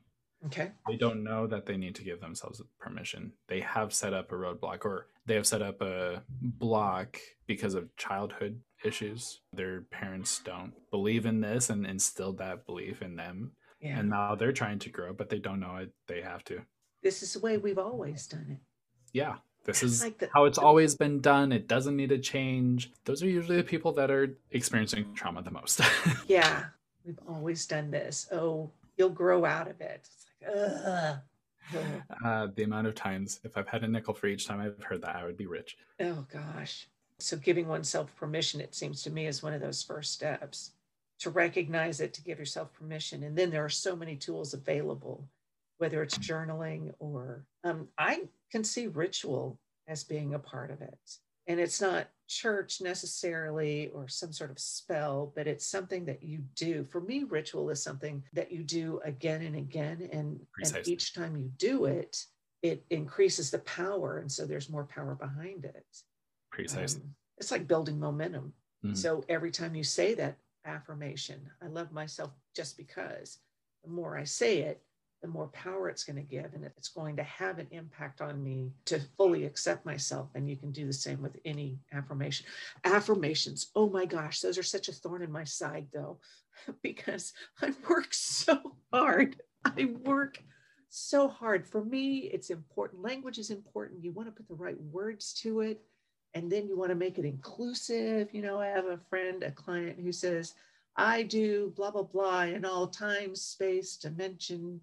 Okay. 0.46 0.72
They 0.88 0.96
don't 0.96 1.24
know 1.24 1.48
that 1.48 1.66
they 1.66 1.76
need 1.76 1.96
to 1.96 2.04
give 2.04 2.22
themselves 2.22 2.62
permission. 2.80 3.34
They 3.48 3.62
have 3.62 3.94
set 3.94 4.14
up 4.14 4.32
a 4.32 4.36
roadblock 4.36 4.86
or 4.86 5.08
they 5.26 5.34
have 5.36 5.48
set 5.48 5.64
up 5.64 5.82
a 5.82 6.22
block 6.42 7.18
because 7.48 7.74
of 7.74 7.96
childhood 7.98 8.62
issues. 8.84 9.42
Their 9.54 9.82
parents 9.82 10.40
don't 10.40 10.74
believe 10.92 11.26
in 11.26 11.42
this 11.42 11.72
and 11.72 11.86
instilled 11.86 12.38
that 12.38 12.68
belief 12.68 13.02
in 13.02 13.16
them. 13.16 13.54
Yeah. 13.82 14.00
And 14.00 14.10
now 14.12 14.36
they're 14.36 14.52
trying 14.52 14.80
to 14.80 14.90
grow, 14.90 15.14
but 15.14 15.30
they 15.30 15.40
don't 15.40 15.60
know 15.60 15.78
it. 15.78 15.92
They 16.08 16.22
have 16.22 16.44
to 16.46 16.62
this 17.06 17.22
is 17.22 17.34
the 17.34 17.40
way 17.40 17.58
we've 17.58 17.78
always 17.78 18.26
done 18.26 18.48
it. 18.50 18.58
Yeah. 19.14 19.36
This 19.64 19.84
is 19.84 20.04
like 20.04 20.18
the, 20.18 20.28
how 20.34 20.46
it's 20.46 20.58
the, 20.58 20.66
always 20.66 20.96
been 20.96 21.22
done. 21.22 21.52
It 21.52 21.68
doesn't 21.68 21.96
need 21.96 22.10
to 22.10 22.18
change. 22.18 22.92
Those 23.06 23.22
are 23.22 23.30
usually 23.30 23.58
the 23.58 23.64
people 23.64 23.92
that 23.94 24.10
are 24.10 24.36
experiencing 24.50 25.14
trauma 25.14 25.44
the 25.44 25.52
most. 25.52 25.82
yeah. 26.28 26.66
We've 27.06 27.20
always 27.28 27.66
done 27.66 27.92
this. 27.92 28.28
Oh, 28.32 28.72
you'll 28.98 29.10
grow 29.10 29.46
out 29.46 29.68
of 29.70 29.80
it. 29.82 30.02
It's 30.04 30.26
like, 30.42 30.56
ugh. 30.56 31.18
Uh, 32.24 32.48
the 32.56 32.64
amount 32.64 32.88
of 32.88 32.96
times, 32.96 33.40
if 33.44 33.58
I've 33.58 33.68
had 33.68 33.84
a 33.84 33.88
nickel 33.88 34.14
for 34.14 34.28
each 34.28 34.48
time 34.48 34.60
I've 34.60 34.84
heard 34.84 35.02
that, 35.02 35.16
I 35.16 35.26
would 35.26 35.38
be 35.38 35.48
rich. 35.48 35.78
Oh, 36.00 36.26
gosh. 36.32 36.88
So, 37.18 37.38
giving 37.38 37.68
oneself 37.68 38.16
permission, 38.16 38.62
it 38.62 38.76
seems 38.76 39.02
to 39.04 39.10
me, 39.10 39.26
is 39.26 39.42
one 39.42 39.54
of 39.54 39.62
those 39.62 39.82
first 39.82 40.14
steps 40.14 40.72
to 41.20 41.30
recognize 41.30 42.02
it, 42.02 42.14
to 42.14 42.22
give 42.22 42.38
yourself 42.38 42.72
permission. 42.74 43.24
And 43.24 43.36
then 43.36 43.50
there 43.50 43.66
are 43.66 43.70
so 43.70 43.96
many 43.96 44.16
tools 44.16 44.54
available 44.54 45.28
whether 45.78 46.02
it's 46.02 46.18
journaling 46.18 46.94
or 47.00 47.44
um, 47.64 47.88
I 47.98 48.22
can 48.52 48.64
see 48.64 48.88
ritual 48.88 49.60
as 49.88 50.04
being 50.04 50.34
a 50.34 50.40
part 50.40 50.72
of 50.72 50.82
it. 50.82 51.18
And 51.48 51.60
it's 51.60 51.80
not 51.80 52.08
church 52.28 52.82
necessarily 52.82 53.90
or 53.90 54.08
some 54.08 54.34
sort 54.34 54.50
of 54.50 54.60
spell, 54.60 55.32
but 55.36 55.48
it's 55.48 55.66
something 55.66 56.06
that 56.06 56.24
you 56.24 56.40
do. 56.56 56.84
For 56.92 57.00
me, 57.02 57.24
ritual 57.24 57.70
is 57.70 57.84
something 57.84 58.24
that 58.34 58.52
you 58.52 58.64
do 58.64 59.00
again 59.06 59.44
and 59.44 59.56
again. 59.56 60.10
And, 60.12 60.40
and 60.64 60.88
each 60.88 61.14
time 61.14 61.38
you 61.38 61.52
do 61.58 61.86
it, 61.86 62.26
it 62.64 62.84
increases 62.90 63.52
the 63.52 63.60
power. 63.60 64.18
And 64.18 64.32
so 64.32 64.46
there's 64.46 64.72
more 64.72 64.86
power 64.86 65.14
behind 65.14 65.66
it. 65.66 65.86
Precisely. 66.52 67.02
Um, 67.02 67.16
it's 67.38 67.52
like 67.52 67.68
building 67.68 68.00
momentum. 68.00 68.54
Mm-hmm. 68.84 68.96
So 68.96 69.24
every 69.30 69.52
time 69.52 69.76
you 69.76 69.84
say 69.84 70.16
that 70.16 70.38
affirmation, 70.66 71.42
I 71.62 71.68
love 71.68 71.92
myself 71.92 72.32
just 72.56 72.76
because, 72.76 73.38
the 73.84 73.92
more 73.92 74.18
I 74.18 74.24
say 74.24 74.60
it, 74.60 74.82
the 75.26 75.32
more 75.32 75.48
power 75.48 75.90
it's 75.90 76.04
going 76.04 76.18
to 76.18 76.22
give 76.22 76.54
and 76.54 76.64
it's 76.64 76.90
going 76.90 77.16
to 77.16 77.24
have 77.24 77.58
an 77.58 77.66
impact 77.72 78.22
on 78.22 78.44
me 78.44 78.72
to 78.86 79.02
fully 79.18 79.46
accept 79.46 79.84
myself 79.84 80.30
and 80.36 80.48
you 80.48 80.56
can 80.56 80.72
do 80.72 80.86
the 80.86 80.94
same 80.94 81.20
with 81.20 81.36
any 81.46 81.80
affirmation. 81.94 82.46
Affirmations 82.84 83.72
oh 83.76 83.90
my 83.90 84.06
gosh 84.06 84.40
those 84.40 84.60
are 84.60 84.64
such 84.64 84.88
a 84.88 84.92
thorn 84.92 85.24
in 85.24 85.32
my 85.32 85.44
side 85.44 85.88
though 85.92 86.20
because 86.84 87.34
i 87.64 87.74
work 87.90 88.14
so 88.14 88.76
hard. 88.94 89.42
I 89.66 89.96
work 90.04 90.44
so 90.90 91.28
hard. 91.28 91.66
For 91.66 91.84
me 91.84 92.30
it's 92.32 92.52
important. 92.52 93.02
Language 93.02 93.40
is 93.40 93.50
important. 93.50 94.04
You 94.04 94.12
want 94.12 94.28
to 94.28 94.32
put 94.32 94.48
the 94.48 94.54
right 94.54 94.80
words 94.92 95.34
to 95.42 95.62
it 95.62 95.82
and 96.36 96.52
then 96.52 96.68
you 96.68 96.78
want 96.78 96.92
to 96.92 96.96
make 96.96 97.18
it 97.18 97.26
inclusive. 97.26 98.32
You 98.32 98.44
know 98.44 98.60
i 98.60 98.68
have 98.68 98.86
a 98.86 99.00
friend 99.10 99.42
a 99.42 99.50
client 99.50 99.98
who 100.00 100.12
says 100.12 100.54
I 100.98 101.24
do 101.24 101.74
blah, 101.76 101.92
blah, 101.92 102.04
blah 102.04 102.44
in 102.44 102.64
all 102.64 102.88
time, 102.88 103.36
space, 103.36 103.98
dimension, 103.98 104.80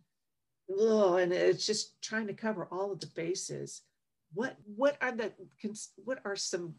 oh, 0.79 1.17
and 1.17 1.33
it's 1.33 1.67
just 1.67 2.01
trying 2.03 2.27
to 2.27 2.35
cover 2.35 2.69
all 2.71 2.93
of 2.93 3.01
the 3.01 3.11
bases. 3.15 3.83
What 4.35 4.57
what 4.77 4.97
are 5.01 5.13
the 5.13 5.33
what 6.05 6.21
are 6.25 6.37
some 6.37 6.75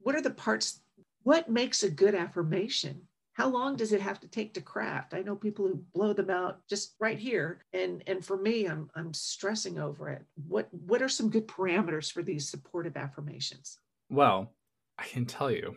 what 0.00 0.14
are 0.14 0.20
the 0.20 0.30
parts 0.30 0.80
what 1.24 1.48
makes 1.48 1.82
a 1.82 1.90
good 1.90 2.14
affirmation? 2.14 3.00
How 3.32 3.48
long 3.48 3.74
does 3.74 3.92
it 3.92 4.00
have 4.00 4.20
to 4.20 4.28
take 4.28 4.54
to 4.54 4.60
craft? 4.60 5.12
I 5.12 5.22
know 5.22 5.34
people 5.34 5.66
who 5.66 5.84
blow 5.92 6.12
them 6.12 6.30
out 6.30 6.60
just 6.68 6.94
right 7.00 7.18
here. 7.18 7.64
And, 7.72 8.04
and 8.06 8.24
for 8.24 8.36
me, 8.36 8.66
I'm, 8.66 8.88
I'm 8.94 9.12
stressing 9.12 9.78
over 9.78 10.08
it. 10.08 10.22
What, 10.46 10.68
what 10.70 11.02
are 11.02 11.08
some 11.08 11.30
good 11.30 11.48
parameters 11.48 12.12
for 12.12 12.22
these 12.22 12.48
supportive 12.48 12.96
affirmations? 12.96 13.78
Well, 14.08 14.52
I 14.98 15.06
can 15.06 15.26
tell 15.26 15.50
you. 15.50 15.76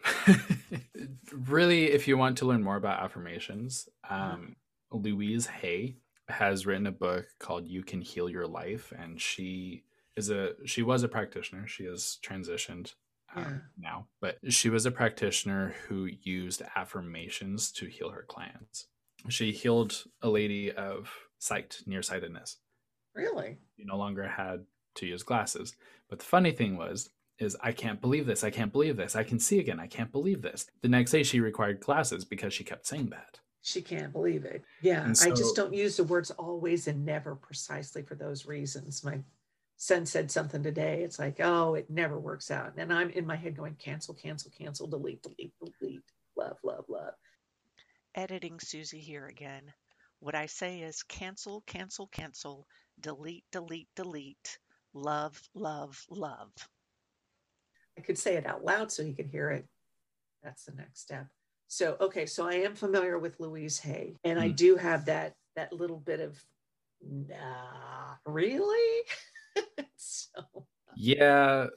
really, 1.31 1.85
if 1.85 2.07
you 2.07 2.15
want 2.15 2.37
to 2.39 2.45
learn 2.45 2.61
more 2.61 2.75
about 2.75 3.01
affirmations, 3.01 3.89
um, 4.07 4.55
Louise 4.91 5.47
Hay 5.47 5.95
has 6.29 6.65
written 6.65 6.87
a 6.87 6.91
book 6.91 7.25
called 7.39 7.67
You 7.67 7.83
Can 7.83 8.01
Heal 8.01 8.29
Your 8.29 8.47
Life, 8.47 8.93
and 8.97 9.19
she 9.19 9.83
is 10.15 10.29
a 10.29 10.51
she 10.65 10.81
was 10.81 11.03
a 11.03 11.07
practitioner. 11.07 11.67
She 11.67 11.85
has 11.85 12.17
transitioned 12.23 12.93
uh, 13.35 13.41
yeah. 13.41 13.57
now, 13.77 14.07
but 14.19 14.37
she 14.49 14.69
was 14.69 14.85
a 14.85 14.91
practitioner 14.91 15.75
who 15.87 16.05
used 16.05 16.61
affirmations 16.75 17.71
to 17.73 17.85
heal 17.85 18.09
her 18.09 18.25
clients. 18.27 18.87
She 19.29 19.51
healed 19.51 20.03
a 20.21 20.29
lady 20.29 20.71
of 20.71 21.11
sight, 21.39 21.81
nearsightedness. 21.85 22.57
Really? 23.13 23.57
She 23.75 23.83
no 23.83 23.97
longer 23.97 24.27
had 24.27 24.65
to 24.95 25.05
use 25.05 25.23
glasses. 25.23 25.75
But 26.09 26.19
the 26.19 26.25
funny 26.25 26.51
thing 26.51 26.77
was, 26.77 27.09
is 27.39 27.57
I 27.61 27.71
can't 27.71 28.01
believe 28.01 28.25
this. 28.25 28.43
I 28.43 28.49
can't 28.49 28.71
believe 28.71 28.95
this. 28.95 29.15
I 29.15 29.23
can 29.23 29.39
see 29.39 29.59
again. 29.59 29.79
I 29.79 29.87
can't 29.87 30.11
believe 30.11 30.41
this. 30.41 30.67
The 30.81 30.87
next 30.87 31.11
day 31.11 31.23
she 31.23 31.39
required 31.39 31.79
glasses 31.79 32.25
because 32.25 32.53
she 32.53 32.63
kept 32.63 32.87
saying 32.87 33.09
that. 33.09 33.39
She 33.67 33.81
can't 33.81 34.13
believe 34.13 34.45
it. 34.45 34.63
Yeah. 34.81 35.11
So, 35.11 35.27
I 35.27 35.35
just 35.35 35.57
don't 35.57 35.73
use 35.73 35.97
the 35.97 36.05
words 36.05 36.31
always 36.31 36.87
and 36.87 37.05
never 37.05 37.35
precisely 37.35 38.01
for 38.01 38.15
those 38.15 38.45
reasons. 38.45 39.03
My 39.03 39.19
son 39.75 40.05
said 40.05 40.31
something 40.31 40.63
today. 40.63 41.01
It's 41.03 41.19
like, 41.19 41.41
oh, 41.41 41.73
it 41.73 41.89
never 41.89 42.17
works 42.17 42.49
out. 42.49 42.75
And 42.77 42.93
I'm 42.93 43.09
in 43.09 43.27
my 43.27 43.35
head 43.35 43.57
going, 43.57 43.75
cancel, 43.75 44.13
cancel, 44.13 44.51
cancel, 44.57 44.87
delete, 44.87 45.21
delete, 45.21 45.51
delete, 45.59 46.01
love, 46.37 46.55
love, 46.63 46.85
love. 46.87 47.13
Editing 48.15 48.57
Susy 48.61 48.99
here 48.99 49.27
again. 49.27 49.63
What 50.21 50.33
I 50.33 50.45
say 50.45 50.79
is 50.79 51.03
cancel, 51.03 51.61
cancel, 51.67 52.07
cancel, 52.07 52.67
delete, 53.01 53.43
delete, 53.51 53.89
delete, 53.97 54.59
love, 54.93 55.41
love, 55.53 56.01
love. 56.09 56.53
I 57.97 58.01
could 58.01 58.17
say 58.17 58.37
it 58.37 58.45
out 58.45 58.63
loud 58.63 58.93
so 58.93 59.03
he 59.03 59.11
could 59.11 59.27
hear 59.27 59.49
it. 59.49 59.67
That's 60.41 60.63
the 60.63 60.71
next 60.71 61.01
step. 61.01 61.27
So, 61.67 61.97
okay, 61.99 62.25
so 62.25 62.47
I 62.47 62.53
am 62.53 62.75
familiar 62.75 63.19
with 63.19 63.39
Louise 63.39 63.79
Hay, 63.79 64.15
and 64.23 64.39
mm. 64.39 64.43
I 64.43 64.47
do 64.49 64.77
have 64.77 65.05
that 65.05 65.35
that 65.55 65.73
little 65.73 65.99
bit 65.99 66.19
of 66.19 66.41
nah, 67.01 68.15
really? 68.25 69.03
so 69.95 70.65
yeah, 70.95 71.67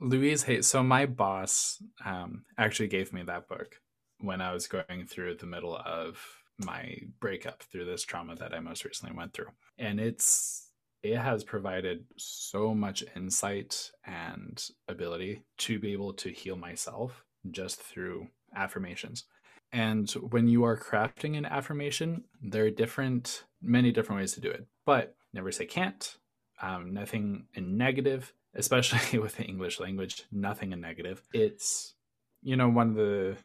Louise 0.00 0.42
Hay. 0.42 0.62
So 0.62 0.82
my 0.82 1.06
boss 1.06 1.82
um, 2.04 2.44
actually 2.58 2.88
gave 2.88 3.12
me 3.12 3.22
that 3.22 3.48
book 3.48 3.80
when 4.20 4.40
I 4.40 4.52
was 4.52 4.66
going 4.66 5.06
through 5.06 5.36
the 5.36 5.46
middle 5.46 5.76
of 5.76 6.18
my 6.58 6.98
breakup 7.20 7.62
through 7.62 7.84
this 7.84 8.02
trauma 8.02 8.34
that 8.36 8.52
I 8.52 8.60
most 8.60 8.84
recently 8.84 9.16
went 9.16 9.32
through, 9.32 9.50
and 9.78 9.98
it's 9.98 10.68
it 11.02 11.16
has 11.16 11.44
provided 11.44 12.04
so 12.16 12.74
much 12.74 13.04
insight 13.16 13.92
and 14.04 14.62
ability 14.88 15.42
to 15.58 15.78
be 15.78 15.92
able 15.92 16.12
to 16.12 16.30
heal 16.30 16.56
myself 16.56 17.24
just 17.50 17.80
through 17.80 18.26
affirmations. 18.54 19.24
And 19.72 20.10
when 20.12 20.48
you 20.48 20.64
are 20.64 20.78
crafting 20.78 21.36
an 21.36 21.44
affirmation, 21.44 22.24
there 22.42 22.64
are 22.64 22.70
different, 22.70 23.44
many 23.60 23.92
different 23.92 24.20
ways 24.20 24.32
to 24.32 24.40
do 24.40 24.50
it, 24.50 24.66
but 24.86 25.14
never 25.32 25.52
say 25.52 25.66
can't, 25.66 26.16
um, 26.62 26.92
nothing 26.92 27.46
in 27.54 27.76
negative, 27.76 28.32
especially 28.54 29.18
with 29.18 29.36
the 29.36 29.44
English 29.44 29.78
language, 29.78 30.24
nothing 30.32 30.72
in 30.72 30.80
negative. 30.80 31.22
It's, 31.32 31.94
you 32.42 32.56
know, 32.56 32.68
one 32.68 32.90
of 32.90 32.94
the 32.94 33.36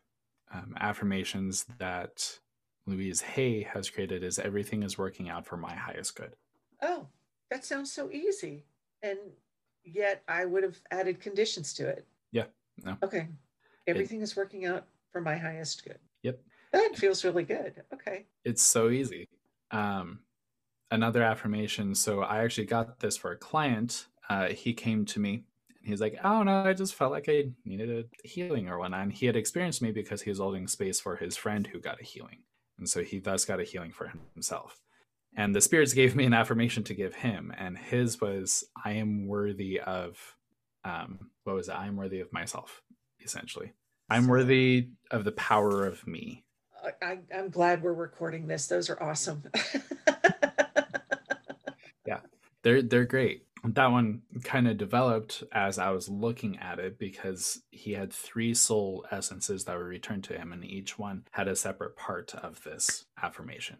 um, 0.53 0.75
affirmations 0.79 1.65
that 1.77 2.39
Louise 2.85 3.21
Hay 3.21 3.63
has 3.63 3.89
created 3.89 4.23
is 4.23 4.39
everything 4.39 4.83
is 4.83 4.97
working 4.97 5.29
out 5.29 5.45
for 5.45 5.57
my 5.57 5.73
highest 5.73 6.15
good. 6.15 6.35
Oh, 6.81 7.07
that 7.49 7.65
sounds 7.65 7.91
so 7.91 8.09
easy. 8.11 8.65
And 9.01 9.17
yet 9.83 10.23
I 10.27 10.45
would 10.45 10.63
have 10.63 10.79
added 10.91 11.19
conditions 11.19 11.73
to 11.75 11.87
it. 11.87 12.07
Yeah. 12.31 12.45
No. 12.83 12.97
Okay. 13.03 13.27
Everything 13.87 14.21
it, 14.21 14.23
is 14.23 14.35
working 14.35 14.65
out 14.65 14.85
for 15.11 15.21
my 15.21 15.37
highest 15.37 15.83
good. 15.83 15.99
Yep. 16.23 16.39
That 16.71 16.95
feels 16.95 17.23
really 17.23 17.43
good. 17.43 17.83
Okay. 17.93 18.25
It's 18.43 18.63
so 18.63 18.89
easy. 18.89 19.27
Um, 19.71 20.19
another 20.91 21.23
affirmation. 21.23 21.95
So 21.95 22.21
I 22.21 22.43
actually 22.43 22.65
got 22.65 22.99
this 22.99 23.15
for 23.17 23.31
a 23.31 23.37
client. 23.37 24.07
Uh, 24.29 24.47
he 24.47 24.73
came 24.73 25.05
to 25.05 25.19
me 25.19 25.43
and 25.79 25.87
he's 25.87 26.01
like, 26.01 26.17
"Oh 26.23 26.43
no, 26.43 26.63
I 26.63 26.73
just 26.73 26.95
felt 26.95 27.11
like 27.11 27.25
I 27.27 27.49
needed 27.65 27.89
a 27.89 28.27
healing 28.27 28.69
or 28.69 28.79
whatnot." 28.79 29.03
And 29.03 29.13
he 29.13 29.25
had 29.25 29.35
experienced 29.35 29.81
me 29.81 29.91
because 29.91 30.21
he 30.21 30.29
was 30.29 30.39
holding 30.39 30.67
space 30.67 30.99
for 30.99 31.17
his 31.17 31.37
friend 31.37 31.67
who 31.67 31.79
got 31.79 32.01
a 32.01 32.05
healing, 32.05 32.43
and 32.79 32.89
so 32.89 33.03
he 33.03 33.19
thus 33.19 33.45
got 33.45 33.59
a 33.59 33.63
healing 33.63 33.91
for 33.91 34.11
himself 34.33 34.83
and 35.35 35.55
the 35.55 35.61
spirits 35.61 35.93
gave 35.93 36.15
me 36.15 36.25
an 36.25 36.33
affirmation 36.33 36.83
to 36.83 36.93
give 36.93 37.15
him 37.15 37.53
and 37.57 37.77
his 37.77 38.19
was 38.21 38.63
i 38.85 38.91
am 38.91 39.27
worthy 39.27 39.79
of 39.79 40.35
um 40.85 41.31
what 41.43 41.55
was 41.55 41.69
it 41.69 41.75
i 41.75 41.87
am 41.87 41.95
worthy 41.95 42.19
of 42.19 42.31
myself 42.33 42.81
essentially 43.23 43.71
i'm 44.09 44.27
worthy 44.27 44.89
of 45.11 45.23
the 45.23 45.31
power 45.33 45.85
of 45.85 46.05
me 46.07 46.43
I, 47.01 47.19
i'm 47.35 47.49
glad 47.49 47.81
we're 47.81 47.93
recording 47.93 48.47
this 48.47 48.67
those 48.67 48.89
are 48.89 49.01
awesome 49.01 49.43
yeah 52.05 52.19
they're 52.63 52.81
they're 52.81 53.05
great 53.05 53.43
that 53.63 53.91
one 53.91 54.21
kind 54.43 54.67
of 54.67 54.77
developed 54.77 55.43
as 55.53 55.79
I 55.79 55.91
was 55.91 56.09
looking 56.09 56.59
at 56.59 56.79
it 56.79 56.99
because 56.99 57.61
he 57.71 57.93
had 57.93 58.11
three 58.11 58.53
soul 58.53 59.05
essences 59.09 59.63
that 59.63 59.77
were 59.77 59.85
returned 59.85 60.25
to 60.25 60.37
him, 60.37 60.51
and 60.51 60.65
each 60.65 60.99
one 60.99 61.23
had 61.31 61.47
a 61.47 61.55
separate 61.55 61.95
part 61.95 62.35
of 62.35 62.61
this 62.63 63.05
affirmation. 63.21 63.77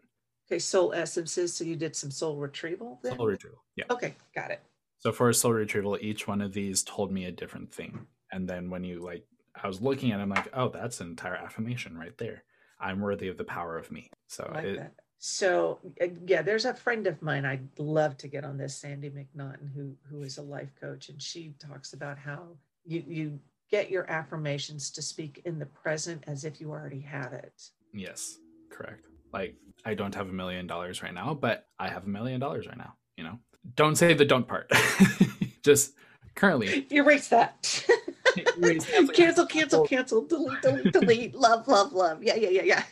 Okay, 0.49 0.59
soul 0.59 0.93
essences. 0.93 1.53
So 1.53 1.65
you 1.65 1.75
did 1.75 1.95
some 1.95 2.11
soul 2.11 2.37
retrieval 2.37 2.99
then? 3.03 3.17
Soul 3.17 3.27
retrieval. 3.27 3.63
Yeah. 3.75 3.85
Okay, 3.89 4.15
got 4.33 4.51
it. 4.51 4.61
So 4.99 5.11
for 5.11 5.29
a 5.29 5.33
soul 5.33 5.51
retrieval, 5.51 5.97
each 5.99 6.27
one 6.27 6.41
of 6.41 6.53
these 6.53 6.83
told 6.83 7.11
me 7.11 7.25
a 7.25 7.31
different 7.31 7.73
thing. 7.73 8.07
And 8.31 8.47
then 8.47 8.69
when 8.69 8.85
you 8.85 9.03
like 9.03 9.25
I 9.63 9.67
was 9.67 9.81
looking 9.81 10.11
at 10.11 10.19
it, 10.19 10.23
I'm 10.23 10.29
like, 10.29 10.49
oh, 10.53 10.69
that's 10.69 11.01
an 11.01 11.07
entire 11.07 11.35
affirmation 11.35 11.97
right 11.97 12.17
there. 12.17 12.43
I'm 12.79 12.99
worthy 12.99 13.29
of 13.29 13.37
the 13.37 13.43
power 13.43 13.77
of 13.77 13.91
me. 13.91 14.09
So 14.27 14.51
like 14.53 14.65
it, 14.65 14.91
so 15.25 15.79
uh, 16.01 16.07
yeah, 16.25 16.41
there's 16.41 16.65
a 16.65 16.73
friend 16.73 17.07
of 17.07 17.21
mine 17.21 17.45
I'd 17.45 17.79
love 17.79 18.17
to 18.17 18.27
get 18.27 18.43
on 18.43 18.57
this, 18.57 18.75
Sandy 18.75 19.09
McNaughton, 19.09 19.73
who 19.73 19.95
who 20.09 20.23
is 20.23 20.37
a 20.37 20.41
life 20.41 20.73
coach, 20.79 21.07
and 21.07 21.21
she 21.21 21.53
talks 21.59 21.93
about 21.93 22.17
how 22.17 22.57
you 22.83 23.03
you 23.07 23.39
get 23.71 23.89
your 23.89 24.09
affirmations 24.11 24.91
to 24.91 25.01
speak 25.01 25.41
in 25.45 25.59
the 25.59 25.65
present 25.65 26.25
as 26.27 26.43
if 26.43 26.59
you 26.59 26.71
already 26.71 26.99
had 26.99 27.31
it. 27.31 27.69
Yes, 27.93 28.37
correct. 28.69 29.07
Like 29.31 29.55
I 29.85 29.93
don't 29.93 30.13
have 30.13 30.27
a 30.27 30.33
million 30.33 30.67
dollars 30.67 31.01
right 31.01 31.13
now, 31.13 31.33
but 31.33 31.67
I 31.79 31.87
have 31.87 32.03
a 32.03 32.09
million 32.09 32.41
dollars 32.41 32.67
right 32.67 32.77
now. 32.77 32.95
You 33.15 33.23
know, 33.23 33.39
don't 33.75 33.95
say 33.95 34.13
the 34.13 34.25
don't 34.25 34.47
part. 34.47 34.69
Just 35.63 35.93
currently. 36.35 36.85
Erase 36.91 37.29
that. 37.29 37.85
Erase 38.37 38.85
cancel, 39.11 39.45
cancel, 39.45 39.85
cancel, 39.85 40.25
delete, 40.25 40.61
delete, 40.61 40.93
delete. 40.93 41.35
love, 41.35 41.67
love, 41.67 41.93
love. 41.93 42.23
Yeah, 42.23 42.35
yeah, 42.35 42.61
yeah, 42.61 42.83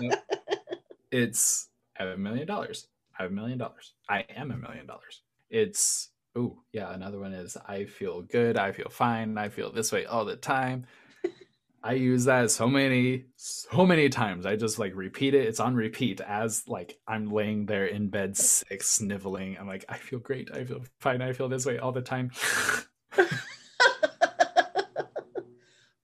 yeah. 0.00 0.16
it's 1.10 1.68
I 1.98 2.04
have 2.04 2.12
a 2.12 2.16
million 2.18 2.46
dollars. 2.46 2.88
I 3.18 3.22
have 3.22 3.32
a 3.32 3.34
million 3.34 3.58
dollars. 3.58 3.94
I 4.08 4.24
am 4.34 4.50
a 4.50 4.56
million 4.56 4.86
dollars. 4.86 5.22
It's 5.50 6.10
oh 6.36 6.62
yeah. 6.72 6.92
Another 6.92 7.18
one 7.18 7.32
is 7.32 7.56
I 7.66 7.84
feel 7.84 8.22
good. 8.22 8.56
I 8.56 8.72
feel 8.72 8.88
fine. 8.88 9.36
I 9.38 9.48
feel 9.48 9.72
this 9.72 9.92
way 9.92 10.06
all 10.06 10.24
the 10.24 10.36
time. 10.36 10.86
I 11.84 11.94
use 11.94 12.26
that 12.26 12.50
so 12.52 12.68
many, 12.68 13.24
so 13.34 13.84
many 13.84 14.08
times. 14.08 14.46
I 14.46 14.54
just 14.54 14.78
like 14.78 14.92
repeat 14.94 15.34
it. 15.34 15.46
It's 15.48 15.58
on 15.58 15.74
repeat 15.74 16.20
as 16.20 16.62
like 16.68 16.98
I'm 17.08 17.32
laying 17.32 17.66
there 17.66 17.86
in 17.86 18.08
bed 18.08 18.36
sick, 18.36 18.84
sniveling. 18.84 19.56
I'm 19.58 19.66
like, 19.66 19.84
I 19.88 19.98
feel 19.98 20.20
great. 20.20 20.48
I 20.52 20.64
feel 20.64 20.82
fine. 21.00 21.22
I 21.22 21.32
feel 21.32 21.48
this 21.48 21.66
way 21.66 21.78
all 21.78 21.90
the 21.90 22.02
time. 22.02 22.30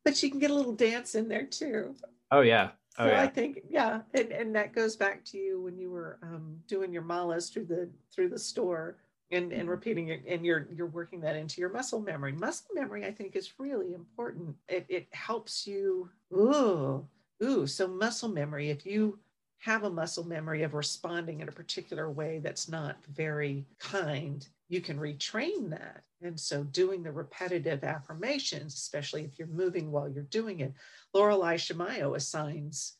but 0.05 0.23
you 0.23 0.31
can 0.31 0.39
get 0.39 0.51
a 0.51 0.55
little 0.55 0.75
dance 0.75 1.15
in 1.15 1.29
there 1.29 1.47
too. 1.47 1.95
Oh 2.31 2.41
yeah. 2.41 2.71
Oh, 2.99 3.05
so 3.05 3.11
yeah. 3.11 3.23
I 3.23 3.27
think 3.29 3.61
yeah, 3.69 4.01
and, 4.15 4.33
and 4.33 4.55
that 4.57 4.75
goes 4.75 4.97
back 4.97 5.25
to 5.27 5.39
you 5.39 5.63
when 5.63 5.79
you 5.79 5.91
were 5.91 6.19
um, 6.23 6.57
doing 6.67 6.93
your 6.93 7.03
malas 7.03 7.53
through 7.53 7.67
the 7.67 7.89
through 8.13 8.29
the 8.29 8.39
store 8.39 8.97
and 9.31 9.53
and 9.53 9.63
mm-hmm. 9.63 9.71
repeating 9.71 10.09
it 10.09 10.23
and 10.27 10.45
you're 10.45 10.69
you're 10.75 10.87
working 10.87 11.21
that 11.21 11.37
into 11.37 11.61
your 11.61 11.71
muscle 11.71 12.01
memory 12.01 12.33
muscle 12.33 12.69
memory 12.75 13.05
i 13.05 13.11
think 13.11 13.37
is 13.37 13.53
really 13.59 13.93
important 13.93 14.55
it, 14.69 14.87
it 14.89 15.07
helps 15.13 15.67
you 15.67 16.09
ooh 16.33 17.07
ooh 17.43 17.67
so 17.67 17.87
muscle 17.87 18.29
memory 18.29 18.71
if 18.71 18.87
you 18.87 19.19
have 19.59 19.85
a 19.85 19.91
muscle 19.91 20.27
memory 20.27 20.63
of 20.63 20.75
responding 20.75 21.41
in 21.41 21.49
a 21.49 21.53
particular 21.53 22.11
way 22.11 22.41
that's 22.43 22.69
not 22.69 22.97
very 23.13 23.67
kind 23.79 24.47
you 24.69 24.81
can 24.81 24.99
retrain 24.99 25.71
that 25.71 26.03
and 26.23 26.39
so 26.39 26.63
doing 26.65 27.03
the 27.03 27.11
repetitive 27.11 27.85
affirmations 27.85 28.75
especially 28.75 29.25
if 29.25 29.39
you're 29.39 29.49
moving 29.49 29.91
while 29.91 30.09
you're 30.09 30.23
doing 30.25 30.61
it 30.61 30.73
lorelei 31.15 31.57
shamayo 31.57 32.17
assigns 32.17 32.97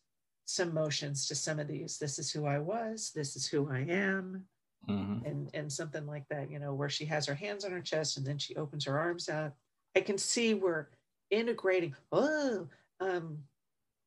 some 0.47 0.73
motions 0.73 1.27
to 1.27 1.35
some 1.35 1.59
of 1.59 1.69
these 1.69 1.99
this 1.99 2.19
is 2.19 2.31
who 2.31 2.47
i 2.47 2.59
was 2.59 3.13
this 3.15 3.37
is 3.37 3.47
who 3.47 3.71
i 3.71 3.81
am 3.81 4.43
mm-hmm. 4.89 5.25
and 5.27 5.51
and 5.55 5.73
something 5.73 6.07
like 6.07 6.27
that 6.29 6.51
you 6.51 6.59
know 6.59 6.75
where 6.75 6.89
she 6.89 7.05
has 7.05 7.27
her 7.27 7.35
hands 7.35 7.65
on 7.65 7.71
her 7.71 7.81
chest 7.81 8.17
and 8.17 8.27
then 8.27 8.39
she 8.39 8.57
opens 8.57 8.85
her 8.85 8.99
arms 8.99 9.29
out 9.29 9.53
i 9.95 10.01
can 10.01 10.19
see 10.19 10.55
we're 10.55 10.89
integrating 11.31 11.95
oh 12.13 12.67
Um, 13.01 13.39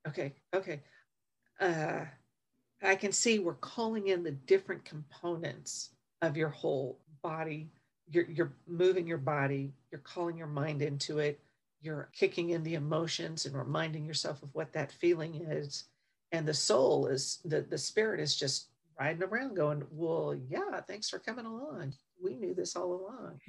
okay, 0.08 0.34
okay. 0.54 0.82
Uh, 1.60 2.06
I 2.84 2.96
can 2.96 3.12
see 3.12 3.40
we're 3.40 3.54
calling 3.56 4.08
in 4.08 4.24
the 4.24 4.32
different 4.32 4.84
components 4.86 5.92
of 6.22 6.36
your 6.36 6.50
whole 6.50 7.00
body. 7.22 7.70
You're, 8.10 8.30
you're 8.30 8.54
moving 8.68 9.08
your 9.08 9.18
body, 9.18 9.74
you're 9.92 10.02
calling 10.02 10.38
your 10.38 10.48
mind 10.48 10.82
into 10.82 11.20
it, 11.20 11.40
you're 11.82 12.10
kicking 12.14 12.52
in 12.52 12.64
the 12.64 12.76
emotions 12.76 13.46
and 13.46 13.56
reminding 13.56 14.06
yourself 14.06 14.44
of 14.44 14.50
what 14.54 14.74
that 14.74 14.92
feeling 14.92 15.36
is. 15.50 15.86
And 16.32 16.48
the 16.48 16.54
soul 16.54 17.08
is, 17.08 17.40
the, 17.46 17.62
the 17.62 17.78
spirit 17.78 18.20
is 18.20 18.36
just 18.36 18.68
riding 19.00 19.24
around 19.24 19.56
going, 19.56 19.84
Well, 19.92 20.36
yeah, 20.50 20.82
thanks 20.88 21.10
for 21.10 21.20
coming 21.20 21.46
along. 21.46 21.94
We 22.22 22.36
knew 22.36 22.54
this 22.54 22.76
all 22.76 22.94
along. 22.94 23.40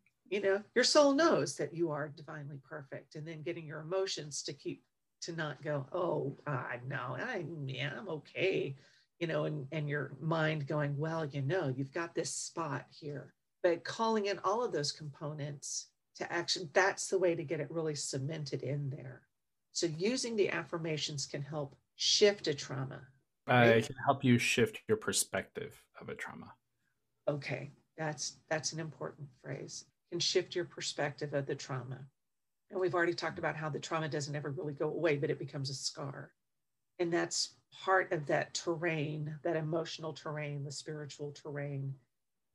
you 0.30 0.40
know, 0.40 0.62
your 0.74 0.84
soul 0.84 1.12
knows 1.12 1.56
that 1.56 1.74
you 1.74 1.90
are 1.90 2.08
divinely 2.08 2.58
perfect. 2.68 3.14
And 3.14 3.26
then 3.26 3.42
getting 3.42 3.66
your 3.66 3.80
emotions 3.80 4.42
to 4.44 4.52
keep 4.52 4.82
to 5.22 5.32
not 5.32 5.62
go, 5.62 5.86
oh, 5.92 6.36
uh, 6.46 6.62
no, 6.86 7.16
I, 7.18 7.44
yeah, 7.66 7.92
I'm 7.98 8.08
okay, 8.08 8.76
you 9.18 9.26
know, 9.26 9.44
and, 9.44 9.66
and 9.72 9.88
your 9.88 10.12
mind 10.20 10.66
going, 10.66 10.96
well, 10.96 11.24
you 11.26 11.42
know, 11.42 11.72
you've 11.76 11.92
got 11.92 12.14
this 12.14 12.32
spot 12.32 12.86
here. 12.90 13.34
But 13.62 13.84
calling 13.84 14.26
in 14.26 14.38
all 14.44 14.64
of 14.64 14.72
those 14.72 14.92
components 14.92 15.88
to 16.16 16.32
action, 16.32 16.70
that's 16.72 17.08
the 17.08 17.18
way 17.18 17.34
to 17.34 17.44
get 17.44 17.60
it 17.60 17.70
really 17.70 17.94
cemented 17.94 18.62
in 18.62 18.88
there. 18.90 19.22
So 19.72 19.86
using 19.86 20.36
the 20.36 20.50
affirmations 20.50 21.26
can 21.26 21.42
help 21.42 21.76
shift 21.96 22.48
a 22.48 22.54
trauma. 22.54 23.02
Right? 23.46 23.68
Uh, 23.68 23.76
it 23.76 23.86
can 23.86 23.96
help 24.04 24.24
you 24.24 24.38
shift 24.38 24.80
your 24.88 24.96
perspective 24.96 25.82
of 26.00 26.08
a 26.08 26.14
trauma. 26.14 26.52
Okay, 27.28 27.70
that's 27.96 28.38
that's 28.48 28.72
an 28.72 28.80
important 28.80 29.28
phrase. 29.42 29.84
Can 30.10 30.18
shift 30.18 30.54
your 30.54 30.64
perspective 30.64 31.34
of 31.34 31.46
the 31.46 31.54
trauma. 31.54 31.98
And 32.70 32.80
we've 32.80 32.94
already 32.94 33.14
talked 33.14 33.38
about 33.38 33.56
how 33.56 33.68
the 33.68 33.80
trauma 33.80 34.08
doesn't 34.08 34.36
ever 34.36 34.50
really 34.50 34.74
go 34.74 34.88
away, 34.88 35.16
but 35.16 35.30
it 35.30 35.38
becomes 35.38 35.70
a 35.70 35.74
scar. 35.74 36.30
And 36.98 37.12
that's 37.12 37.54
part 37.84 38.12
of 38.12 38.26
that 38.26 38.54
terrain, 38.54 39.34
that 39.42 39.56
emotional 39.56 40.12
terrain, 40.12 40.64
the 40.64 40.72
spiritual 40.72 41.32
terrain, 41.32 41.94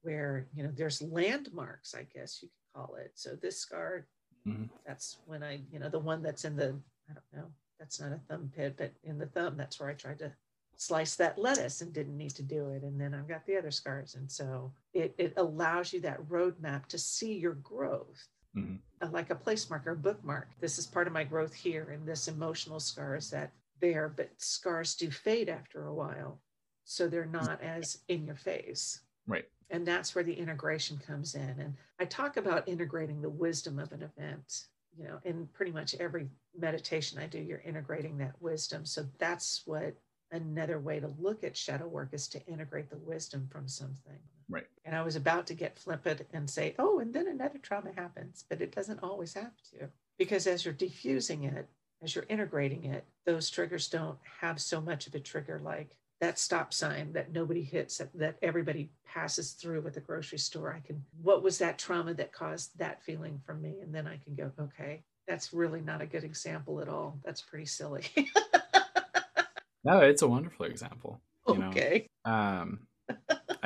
where, 0.01 0.47
you 0.53 0.63
know, 0.63 0.71
there's 0.75 1.01
landmarks, 1.01 1.95
I 1.95 2.05
guess 2.13 2.41
you 2.41 2.49
could 2.49 2.79
call 2.79 2.95
it. 2.95 3.11
So 3.15 3.35
this 3.35 3.59
scar, 3.59 4.05
mm-hmm. 4.47 4.65
that's 4.85 5.17
when 5.25 5.43
I, 5.43 5.61
you 5.71 5.79
know, 5.79 5.89
the 5.89 5.99
one 5.99 6.21
that's 6.21 6.45
in 6.45 6.55
the, 6.55 6.75
I 7.09 7.13
don't 7.13 7.41
know, 7.41 7.47
that's 7.79 7.99
not 7.99 8.13
a 8.13 8.21
thumb 8.29 8.51
pit, 8.55 8.75
but 8.77 8.93
in 9.03 9.17
the 9.17 9.25
thumb, 9.25 9.57
that's 9.57 9.79
where 9.79 9.89
I 9.89 9.93
tried 9.93 10.19
to 10.19 10.31
slice 10.77 11.15
that 11.15 11.37
lettuce 11.37 11.81
and 11.81 11.91
didn't 11.91 12.17
need 12.17 12.35
to 12.35 12.43
do 12.43 12.69
it. 12.69 12.83
And 12.83 12.99
then 12.99 13.13
I've 13.13 13.27
got 13.27 13.45
the 13.45 13.57
other 13.57 13.71
scars. 13.71 14.15
And 14.15 14.31
so 14.31 14.71
it, 14.93 15.15
it 15.17 15.33
allows 15.37 15.91
you 15.91 16.01
that 16.01 16.21
roadmap 16.29 16.85
to 16.87 16.97
see 16.97 17.33
your 17.33 17.55
growth 17.55 18.27
mm-hmm. 18.55 18.75
Uh, 19.01 19.09
like 19.11 19.29
a 19.29 19.35
place 19.35 19.69
marker, 19.69 19.91
a 19.91 19.95
bookmark. 19.95 20.47
This 20.61 20.79
is 20.79 20.87
part 20.87 21.07
of 21.07 21.13
my 21.13 21.25
growth 21.25 21.53
here, 21.53 21.89
and 21.91 22.07
this 22.07 22.29
emotional 22.29 22.79
scar 22.79 23.17
is 23.17 23.29
that 23.31 23.51
there, 23.81 24.13
but 24.15 24.29
scars 24.37 24.95
do 24.95 25.11
fade 25.11 25.49
after 25.49 25.87
a 25.87 25.93
while. 25.93 26.39
So 26.85 27.07
they're 27.07 27.25
not 27.25 27.61
as 27.61 27.99
in 28.07 28.25
your 28.25 28.35
face. 28.35 29.01
Right. 29.27 29.45
And 29.69 29.85
that's 29.85 30.15
where 30.15 30.23
the 30.23 30.33
integration 30.33 30.97
comes 30.97 31.35
in. 31.35 31.55
And 31.59 31.73
I 31.99 32.05
talk 32.05 32.37
about 32.37 32.67
integrating 32.69 33.21
the 33.21 33.29
wisdom 33.29 33.79
of 33.79 33.91
an 33.91 34.03
event. 34.03 34.65
You 34.97 35.05
know, 35.05 35.19
in 35.25 35.47
pretty 35.53 35.73
much 35.73 35.95
every 35.95 36.29
meditation 36.57 37.19
I 37.19 37.25
do, 37.25 37.39
you're 37.39 37.59
integrating 37.65 38.17
that 38.19 38.41
wisdom. 38.41 38.85
So 38.85 39.05
that's 39.17 39.63
what 39.65 39.95
another 40.31 40.79
way 40.79 40.99
to 40.99 41.13
look 41.19 41.43
at 41.43 41.57
shadow 41.57 41.87
work 41.87 42.09
is 42.13 42.27
to 42.29 42.45
integrate 42.45 42.89
the 42.89 42.97
wisdom 42.97 43.47
from 43.51 43.67
something. 43.67 44.19
Right. 44.49 44.67
And 44.83 44.95
I 44.95 45.01
was 45.01 45.15
about 45.15 45.47
to 45.47 45.53
get 45.53 45.79
flippant 45.79 46.21
and 46.33 46.49
say, 46.49 46.75
oh, 46.77 46.99
and 46.99 47.13
then 47.13 47.27
another 47.27 47.57
trauma 47.57 47.91
happens, 47.95 48.45
but 48.47 48.61
it 48.61 48.73
doesn't 48.73 49.03
always 49.03 49.33
have 49.33 49.55
to. 49.71 49.89
Because 50.17 50.47
as 50.47 50.63
you're 50.63 50.73
diffusing 50.73 51.43
it, 51.43 51.67
as 52.03 52.13
you're 52.13 52.25
integrating 52.29 52.85
it, 52.85 53.05
those 53.25 53.49
triggers 53.49 53.87
don't 53.87 54.17
have 54.41 54.61
so 54.61 54.79
much 54.79 55.07
of 55.07 55.15
a 55.15 55.19
trigger 55.19 55.59
like 55.63 55.97
that 56.21 56.39
stop 56.39 56.73
sign 56.73 57.11
that 57.13 57.33
nobody 57.33 57.61
hits, 57.61 57.97
that, 57.97 58.09
that 58.17 58.37
everybody 58.41 58.89
passes 59.05 59.51
through 59.51 59.85
at 59.85 59.93
the 59.93 59.99
grocery 59.99 60.37
store. 60.37 60.73
I 60.73 60.79
can, 60.85 61.03
what 61.21 61.43
was 61.43 61.57
that 61.57 61.77
trauma 61.77 62.13
that 62.13 62.31
caused 62.31 62.77
that 62.77 63.03
feeling 63.03 63.41
from 63.45 63.61
me? 63.61 63.79
And 63.81 63.93
then 63.93 64.07
I 64.07 64.17
can 64.23 64.35
go, 64.35 64.51
okay, 64.59 65.03
that's 65.27 65.53
really 65.53 65.81
not 65.81 66.01
a 66.01 66.05
good 66.05 66.23
example 66.23 66.79
at 66.79 66.87
all. 66.87 67.19
That's 67.25 67.41
pretty 67.41 67.65
silly. 67.65 68.03
no, 69.83 69.99
it's 69.99 70.21
a 70.21 70.27
wonderful 70.27 70.65
example. 70.67 71.19
okay. 71.47 72.07
Know? 72.25 72.31
Um, 72.31 72.79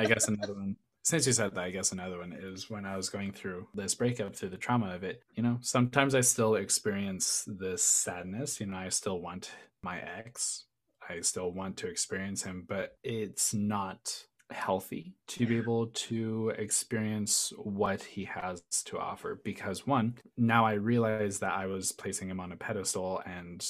I 0.00 0.06
guess 0.06 0.28
another 0.28 0.54
one. 0.54 0.76
Since 1.02 1.26
you 1.26 1.32
said 1.32 1.54
that, 1.54 1.64
I 1.64 1.70
guess 1.70 1.92
another 1.92 2.18
one 2.18 2.32
is 2.32 2.70
when 2.70 2.84
I 2.86 2.96
was 2.96 3.08
going 3.08 3.32
through 3.32 3.66
this 3.74 3.94
breakup, 3.94 4.34
through 4.34 4.50
the 4.50 4.56
trauma 4.56 4.94
of 4.94 5.02
it. 5.02 5.22
You 5.34 5.42
know, 5.42 5.58
sometimes 5.60 6.14
I 6.14 6.20
still 6.22 6.54
experience 6.54 7.44
this 7.46 7.82
sadness. 7.82 8.60
You 8.60 8.66
know, 8.66 8.76
I 8.76 8.88
still 8.88 9.20
want 9.20 9.50
my 9.82 9.98
ex. 9.98 10.64
I 11.08 11.20
still 11.20 11.52
want 11.52 11.76
to 11.78 11.88
experience 11.88 12.42
him, 12.42 12.64
but 12.68 12.96
it's 13.02 13.52
not 13.52 14.24
healthy 14.50 15.14
to 15.28 15.46
be 15.46 15.56
able 15.56 15.86
to 15.88 16.52
experience 16.58 17.52
what 17.56 18.02
he 18.02 18.24
has 18.24 18.62
to 18.84 18.98
offer 18.98 19.40
because 19.44 19.86
one 19.86 20.12
now 20.36 20.66
i 20.66 20.72
realize 20.72 21.38
that 21.38 21.52
i 21.52 21.66
was 21.66 21.92
placing 21.92 22.28
him 22.28 22.40
on 22.40 22.50
a 22.50 22.56
pedestal 22.56 23.22
and 23.26 23.64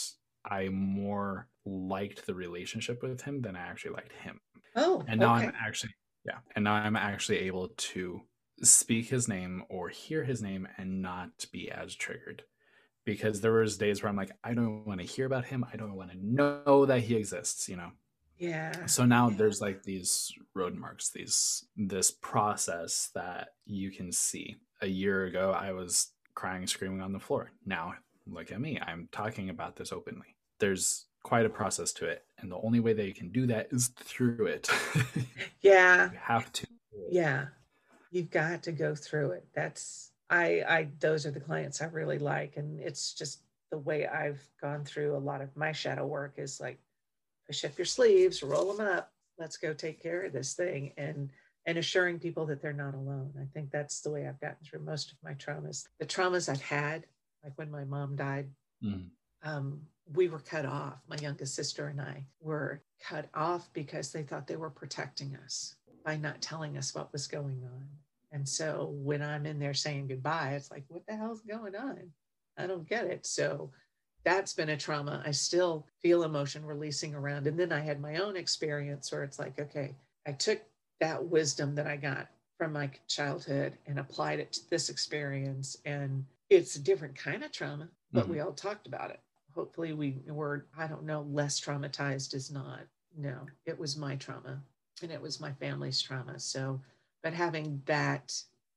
i 0.51 0.71
more 0.71 1.49
liked 1.67 2.25
the 2.27 2.35
relationship 2.35 3.03
with 3.03 3.21
him 3.21 3.43
than 3.43 3.57
i 3.57 3.61
actually 3.61 3.93
liked 3.93 4.13
him 4.13 4.41
oh 4.77 5.05
and 5.07 5.21
now 5.21 5.37
okay. 5.37 5.49
i'm 5.49 5.53
actually 5.63 5.91
yeah. 6.25 6.39
And 6.55 6.65
now 6.65 6.75
I'm 6.75 6.97
actually 6.97 7.39
able 7.41 7.69
to 7.69 8.23
speak 8.63 9.09
his 9.09 9.29
name 9.29 9.65
or 9.69 9.89
hear 9.89 10.25
his 10.25 10.43
name 10.43 10.69
and 10.77 11.03
not 11.03 11.47
be 11.53 11.71
as 11.71 11.95
triggered. 11.95 12.43
Because 13.07 13.41
there 13.41 13.53
was 13.53 13.79
days 13.79 14.03
where 14.03 14.11
I'm 14.11 14.17
like, 14.17 14.33
I 14.45 14.53
don't 14.53 14.85
want 14.87 15.01
to 15.01 15.07
hear 15.07 15.25
about 15.27 15.47
him. 15.47 15.65
I 15.73 15.77
don't 15.77 15.97
want 15.97 16.11
to 16.11 16.19
know 16.19 16.85
that 16.87 17.01
he 17.01 17.17
exists, 17.17 17.69
you 17.69 17.77
know? 17.77 17.93
Yeah. 18.39 18.87
So 18.87 19.05
now 19.05 19.29
yeah. 19.29 19.37
there's 19.37 19.61
like 19.61 19.83
these 19.83 20.33
road 20.55 20.75
marks, 20.75 21.11
these 21.11 21.65
this 21.77 22.11
process 22.11 23.11
that 23.15 23.49
you 23.67 23.91
can 23.91 24.13
see. 24.13 24.57
A 24.83 24.87
year 24.87 25.25
ago 25.25 25.51
I 25.51 25.73
was 25.73 26.13
crying, 26.35 26.67
screaming 26.67 27.03
on 27.03 27.13
the 27.13 27.19
floor. 27.19 27.53
Now 27.67 27.95
look 28.27 28.53
at 28.53 28.61
me. 28.61 28.81
I'm 28.81 29.09
talking 29.13 29.51
about 29.51 29.77
this 29.77 29.93
openly. 29.93 30.37
There's 30.59 31.07
quite 31.23 31.47
a 31.47 31.51
process 31.51 31.93
to 31.95 32.07
it 32.07 32.25
and 32.43 32.51
the 32.51 32.59
only 32.59 32.81
way 32.81 32.93
that 32.93 33.07
you 33.07 33.15
can 33.15 33.31
do 33.31 33.47
that 33.47 33.69
is 33.71 33.89
through 33.89 34.47
it. 34.47 34.69
Yeah. 35.63 36.11
You 36.11 36.19
have 36.19 36.51
to 36.53 36.67
yeah. 37.11 37.47
You've 38.11 38.31
got 38.31 38.63
to 38.63 38.73
go 38.73 38.95
through 38.95 39.33
it. 39.33 39.47
That's 39.55 40.13
i 40.31 40.63
i 40.69 40.89
those 41.01 41.27
are 41.27 41.33
the 41.33 41.41
clients 41.41 41.83
i 41.83 41.87
really 41.87 42.19
like 42.19 42.57
and 42.57 42.81
it's 42.81 43.15
just 43.15 43.41
the 43.73 43.79
way 43.79 44.07
i've 44.07 44.41
gone 44.63 44.85
through 44.85 45.17
a 45.17 45.19
lot 45.19 45.41
of 45.41 45.55
my 45.57 45.73
shadow 45.73 46.07
work 46.07 46.35
is 46.37 46.61
like 46.61 46.79
push 47.49 47.65
up 47.65 47.77
your 47.77 47.85
sleeves 47.85 48.41
roll 48.41 48.73
them 48.73 48.87
up 48.87 49.13
let's 49.41 49.57
go 49.57 49.75
take 49.75 50.01
care 50.01 50.23
of 50.23 50.33
this 50.33 50.55
thing 50.55 50.93
and 50.97 51.31
and 51.67 51.79
assuring 51.79 52.19
people 52.19 52.47
that 52.47 52.63
they're 52.63 52.73
not 52.73 52.95
alone. 52.95 53.33
I 53.39 53.45
think 53.53 53.71
that's 53.71 54.01
the 54.01 54.11
way 54.11 54.27
i've 54.27 54.41
gotten 54.41 54.59
through 54.65 54.81
most 54.81 55.13
of 55.13 55.19
my 55.23 55.35
traumas. 55.35 55.87
The 55.99 56.07
traumas 56.07 56.49
i've 56.49 56.63
had 56.63 57.07
like 57.43 57.53
when 57.57 57.71
my 57.71 57.85
mom 57.85 58.17
died 58.17 58.49
mm. 58.85 59.07
Um, 59.43 59.81
we 60.15 60.29
were 60.29 60.41
cut 60.41 60.67
off. 60.67 60.99
My 61.09 61.17
youngest 61.17 61.55
sister 61.55 61.89
and 61.89 62.01
I 62.01 62.25
were 62.41 62.83
cut 63.03 63.29
off 63.35 63.73
because 63.73 64.13
they 64.13 64.23
thought 64.23 64.47
they 64.47 64.57
were 64.57 64.71
protecting 64.71 65.37
us 65.45 65.77
by 66.05 66.17
not 66.17 66.41
telling 66.41 66.77
us 66.77 66.95
what 66.95 67.13
was 67.13 67.27
going 67.27 67.63
on. 67.65 67.87
And 68.33 68.49
so 68.49 68.91
when 68.93 69.23
I'm 69.23 69.47
in 69.47 69.59
there 69.59 69.75
saying 69.75 70.09
goodbye, 70.09 70.55
it's 70.55 70.71
like, 70.71 70.85
what 70.89 71.07
the 71.07 71.17
hell's 71.17 71.43
going 71.43 71.77
on? 71.77 71.99
I 72.57 72.67
don't 72.67 72.89
get 72.89 73.05
it. 73.05 73.27
So 73.27 73.71
that's 74.25 74.53
been 74.53 74.71
a 74.71 74.77
trauma. 74.77 75.23
I 75.25 75.31
still 75.31 75.87
feel 76.03 76.25
emotion 76.25 76.65
releasing 76.65 77.15
around. 77.15 77.47
And 77.47 77.59
then 77.59 77.73
I 77.73 77.81
had 77.81 78.01
my 78.01 78.17
own 78.17 78.37
experience 78.37 79.11
where 79.11 79.25
it's 79.25 79.39
like, 79.39 79.59
okay, 79.59 79.95
I 80.27 80.33
took 80.33 80.61
that 81.01 81.25
wisdom 81.25 81.75
that 81.77 81.87
I 81.87 81.97
got 81.97 82.29
from 82.59 82.73
my 82.73 82.91
childhood 83.09 83.79
and 83.87 83.99
applied 83.99 84.39
it 84.39 84.53
to 84.53 84.71
this 84.71 84.91
experience. 84.91 85.77
And 85.85 86.25
it's 86.51 86.77
a 86.77 86.81
different 86.81 87.17
kind 87.17 87.43
of 87.43 87.53
trauma, 87.53 87.89
but 88.13 88.25
mm-hmm. 88.25 88.33
we 88.33 88.41
all 88.41 88.53
talked 88.53 88.87
about 88.87 89.11
it 89.11 89.21
hopefully 89.61 89.93
we 89.93 90.17
were 90.27 90.67
i 90.79 90.87
don't 90.87 91.05
know 91.05 91.23
less 91.31 91.61
traumatized 91.61 92.35
is 92.35 92.51
not 92.51 92.81
no 93.17 93.37
it 93.67 93.79
was 93.79 93.97
my 93.97 94.17
trauma 94.17 94.61
and 95.03 95.11
it 95.11 95.21
was 95.21 95.41
my 95.41 95.53
family's 95.53 96.01
trauma. 96.01 96.39
So 96.39 96.81
but 97.23 97.33
having 97.35 97.83
that 97.85 98.35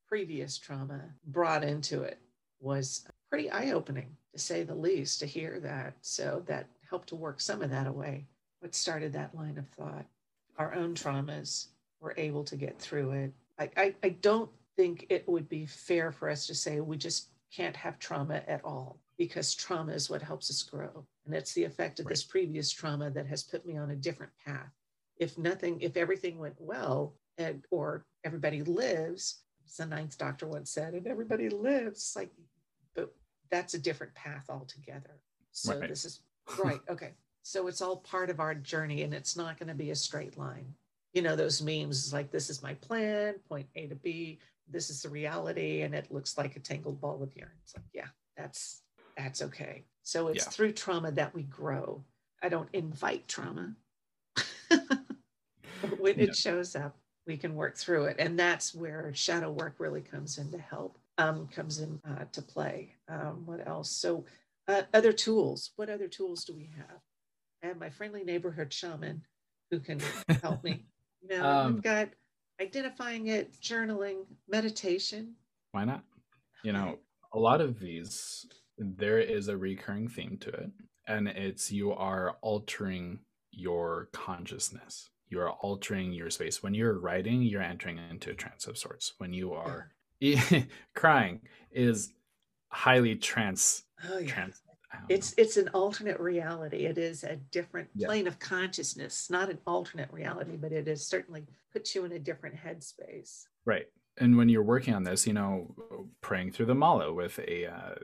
previous 0.08 0.58
trauma 0.58 1.02
brought 1.28 1.64
into 1.64 2.04
it 2.04 2.20
was 2.60 3.06
pretty 3.30 3.50
eye-opening 3.50 4.16
to 4.34 4.40
say 4.40 4.64
the 4.64 4.76
least 4.76 5.20
to 5.20 5.26
hear 5.26 5.60
that. 5.62 5.96
So 6.02 6.44
that 6.48 6.68
helped 6.90 7.10
to 7.10 7.16
work 7.16 7.40
some 7.40 7.62
of 7.62 7.70
that 7.70 7.88
away. 7.88 8.26
What 8.60 8.76
started 8.76 9.14
that 9.14 9.36
line 9.36 9.58
of 9.58 9.68
thought? 9.70 10.06
Our 10.58 10.74
own 10.76 10.94
traumas 10.94 11.68
were 12.02 12.14
able 12.18 12.44
to 12.44 12.56
get 12.58 12.80
through 12.80 13.12
it. 13.12 13.34
I, 13.58 13.70
I, 13.78 13.96
I 14.04 14.10
don't 14.10 14.50
think 14.76 15.06
it 15.10 15.28
would 15.28 15.48
be 15.48 15.66
fair 15.66 16.12
for 16.12 16.30
us 16.30 16.48
to 16.48 16.56
say 16.56 16.80
we 16.80 16.98
just 16.98 17.30
can't 17.56 17.76
have 17.76 17.98
trauma 17.98 18.42
at 18.48 18.64
all 18.66 19.00
because 19.18 19.54
trauma 19.54 19.94
is 19.94 20.10
what 20.10 20.22
helps 20.22 20.50
us 20.50 20.64
grow. 20.64 21.06
And 21.26 21.36
it's 21.36 21.54
the 21.54 21.64
effect 21.64 22.00
of 22.00 22.06
right. 22.06 22.12
this 22.12 22.24
previous 22.24 22.72
trauma 22.72 23.10
that 23.12 23.28
has 23.28 23.44
put 23.44 23.66
me 23.66 23.78
on 23.78 23.92
a 23.92 23.96
different 23.96 24.32
path. 24.46 24.72
If 25.18 25.38
nothing, 25.38 25.80
if 25.82 25.96
everything 25.96 26.40
went 26.40 26.56
well 26.60 27.16
and 27.38 27.64
or 27.72 28.06
everybody 28.24 28.64
lives, 28.64 29.42
as 29.66 29.78
the 29.78 29.86
ninth 29.86 30.18
doctor 30.18 30.48
once 30.48 30.72
said, 30.72 30.94
and 30.94 31.08
everybody 31.08 31.50
lives, 31.50 32.14
like, 32.16 32.32
but 32.96 33.14
that's 33.52 33.76
a 33.76 33.80
different 33.80 34.14
path 34.16 34.46
altogether. 34.50 35.20
So 35.52 35.80
right. 35.80 35.90
this 35.90 36.06
is 36.06 36.22
right. 36.64 36.82
Okay. 36.90 37.12
So 37.46 37.68
it's 37.68 37.82
all 37.82 37.98
part 37.98 38.30
of 38.30 38.40
our 38.40 38.56
journey 38.56 39.04
and 39.04 39.14
it's 39.14 39.36
not 39.36 39.60
going 39.60 39.68
to 39.68 39.76
be 39.76 39.92
a 39.92 39.96
straight 39.96 40.38
line. 40.38 40.74
You 41.14 41.22
know, 41.22 41.36
those 41.36 41.62
memes 41.62 42.14
like, 42.14 42.32
this 42.32 42.50
is 42.50 42.64
my 42.64 42.74
plan, 42.76 43.36
point 43.50 43.68
A 43.76 43.88
to 43.88 43.96
B, 43.96 44.40
this 44.70 44.90
is 44.90 45.02
the 45.02 45.10
reality, 45.10 45.82
and 45.82 45.94
it 45.94 46.12
looks 46.12 46.38
like 46.38 46.56
a 46.56 46.60
tangled 46.60 47.02
ball 47.02 47.22
of 47.22 47.36
yarn. 47.36 47.52
It's 47.64 47.76
like, 47.76 47.86
yeah, 47.94 48.08
that's 48.38 48.82
that's 49.18 49.42
okay. 49.42 49.84
So 50.04 50.28
it's 50.28 50.46
yeah. 50.46 50.50
through 50.50 50.74
trauma 50.74 51.12
that 51.12 51.34
we 51.34 51.44
grow. 51.44 52.04
I 52.42 52.50
don't 52.50 52.70
invite 52.74 53.28
trauma. 53.28 53.76
when 56.00 56.18
yeah. 56.18 56.26
it 56.26 56.36
shows 56.36 56.76
up, 56.76 56.98
we 57.26 57.38
can 57.38 57.56
work 57.56 57.78
through 57.78 58.06
it. 58.06 58.18
And 58.20 58.38
that's 58.38 58.76
where 58.76 59.12
shadow 59.14 59.52
work 59.52 59.76
really 59.80 60.02
comes 60.02 60.38
in 60.38 60.52
to 60.52 60.58
help, 60.58 60.98
um, 61.18 61.48
comes 61.48 61.80
in 61.80 62.00
uh, 62.08 62.26
to 62.32 62.42
play. 62.42 62.96
Um, 63.08 63.44
what 63.46 63.66
else? 63.66 63.90
So 63.90 64.26
uh, 64.68 64.84
other 64.94 65.14
tools. 65.14 65.72
What 65.76 65.90
other 65.90 66.08
tools 66.08 66.44
do 66.44 66.54
we 66.54 66.70
have? 66.78 67.00
I 67.64 67.68
have 67.68 67.80
my 67.80 67.90
friendly 67.90 68.24
neighborhood 68.24 68.74
shaman 68.74 69.24
who 69.72 69.80
can 69.80 70.00
help 70.42 70.64
me. 70.64 70.86
You 71.26 71.38
know, 71.38 71.46
um, 71.46 71.74
we've 71.76 71.84
got 71.84 72.10
identifying 72.62 73.28
it, 73.28 73.54
journaling, 73.62 74.26
meditation. 74.50 75.36
Why 75.72 75.86
not? 75.86 76.04
You 76.66 76.74
know, 76.74 77.00
a 77.32 77.40
lot 77.40 77.62
of 77.62 77.80
these, 77.80 78.46
there 78.98 79.20
is 79.20 79.48
a 79.48 79.58
recurring 79.58 80.08
theme 80.08 80.38
to 80.42 80.50
it, 80.50 80.72
and 81.08 81.28
it's 81.28 81.72
you 81.72 81.92
are 81.94 82.38
altering 82.42 83.20
your 83.52 84.10
consciousness. 84.12 85.10
You 85.30 85.40
are 85.42 85.52
altering 85.52 86.12
your 86.12 86.30
space. 86.30 86.62
When 86.62 86.74
you're 86.74 87.00
writing, 87.00 87.42
you're 87.42 87.62
entering 87.62 88.00
into 88.10 88.32
a 88.32 88.36
trance 88.36 88.68
of 88.68 88.78
sorts. 88.78 89.14
When 89.18 89.34
you 89.34 89.54
are 89.54 89.92
crying, 90.96 91.42
is 91.72 92.14
highly 92.70 93.16
trance. 93.16 93.84
Oh, 94.08 94.18
yeah. 94.20 94.28
trance 94.28 94.62
it's 95.10 95.38
know. 95.38 95.44
it's 95.44 95.58
an 95.58 95.70
alternate 95.70 96.20
reality. 96.20 96.86
It 96.86 96.98
is 96.98 97.24
a 97.24 97.36
different 97.52 97.90
yeah. 97.96 98.08
plane 98.08 98.28
of 98.28 98.40
consciousness, 98.40 99.30
not 99.30 99.50
an 99.50 99.60
alternate 99.66 100.12
reality, 100.12 100.56
but 100.56 100.72
it 100.72 100.88
is 100.88 101.06
certainly 101.06 101.46
puts 101.72 101.94
you 101.96 102.06
in 102.06 102.12
a 102.14 102.20
different 102.20 102.56
headspace. 102.56 103.46
Right. 103.66 103.88
And 104.18 104.38
when 104.38 104.50
you're 104.50 104.64
working 104.64 104.94
on 104.94 105.04
this, 105.04 105.26
you 105.26 105.34
know, 105.34 105.74
praying 106.22 106.52
through 106.52 106.68
the 106.68 106.76
mala 106.76 107.12
with 107.14 107.40
a 107.40 107.68
uh, 107.68 107.96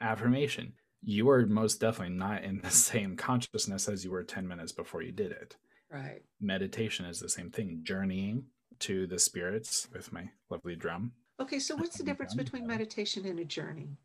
affirmation, 0.00 0.72
you 1.02 1.28
are 1.30 1.46
most 1.46 1.80
definitely 1.80 2.14
not 2.14 2.44
in 2.44 2.60
the 2.60 2.70
same 2.90 3.16
consciousness 3.16 3.88
as 3.88 4.04
you 4.04 4.10
were 4.10 4.24
10 4.24 4.46
minutes 4.46 4.72
before 4.72 5.02
you 5.02 5.12
did 5.12 5.32
it. 5.32 5.56
Right. 5.90 6.22
Meditation 6.40 7.06
is 7.06 7.18
the 7.18 7.28
same 7.28 7.50
thing, 7.50 7.80
journeying 7.82 8.44
to 8.80 9.06
the 9.06 9.18
spirits 9.18 9.88
with 9.92 10.12
my 10.12 10.28
lovely 10.50 10.76
drum. 10.76 11.12
Okay, 11.40 11.58
so 11.58 11.76
what's 11.76 11.96
the 11.96 12.04
difference 12.04 12.34
between 12.34 12.66
meditation 12.66 13.24
and 13.26 13.38
a 13.38 13.44
journey? 13.44 13.96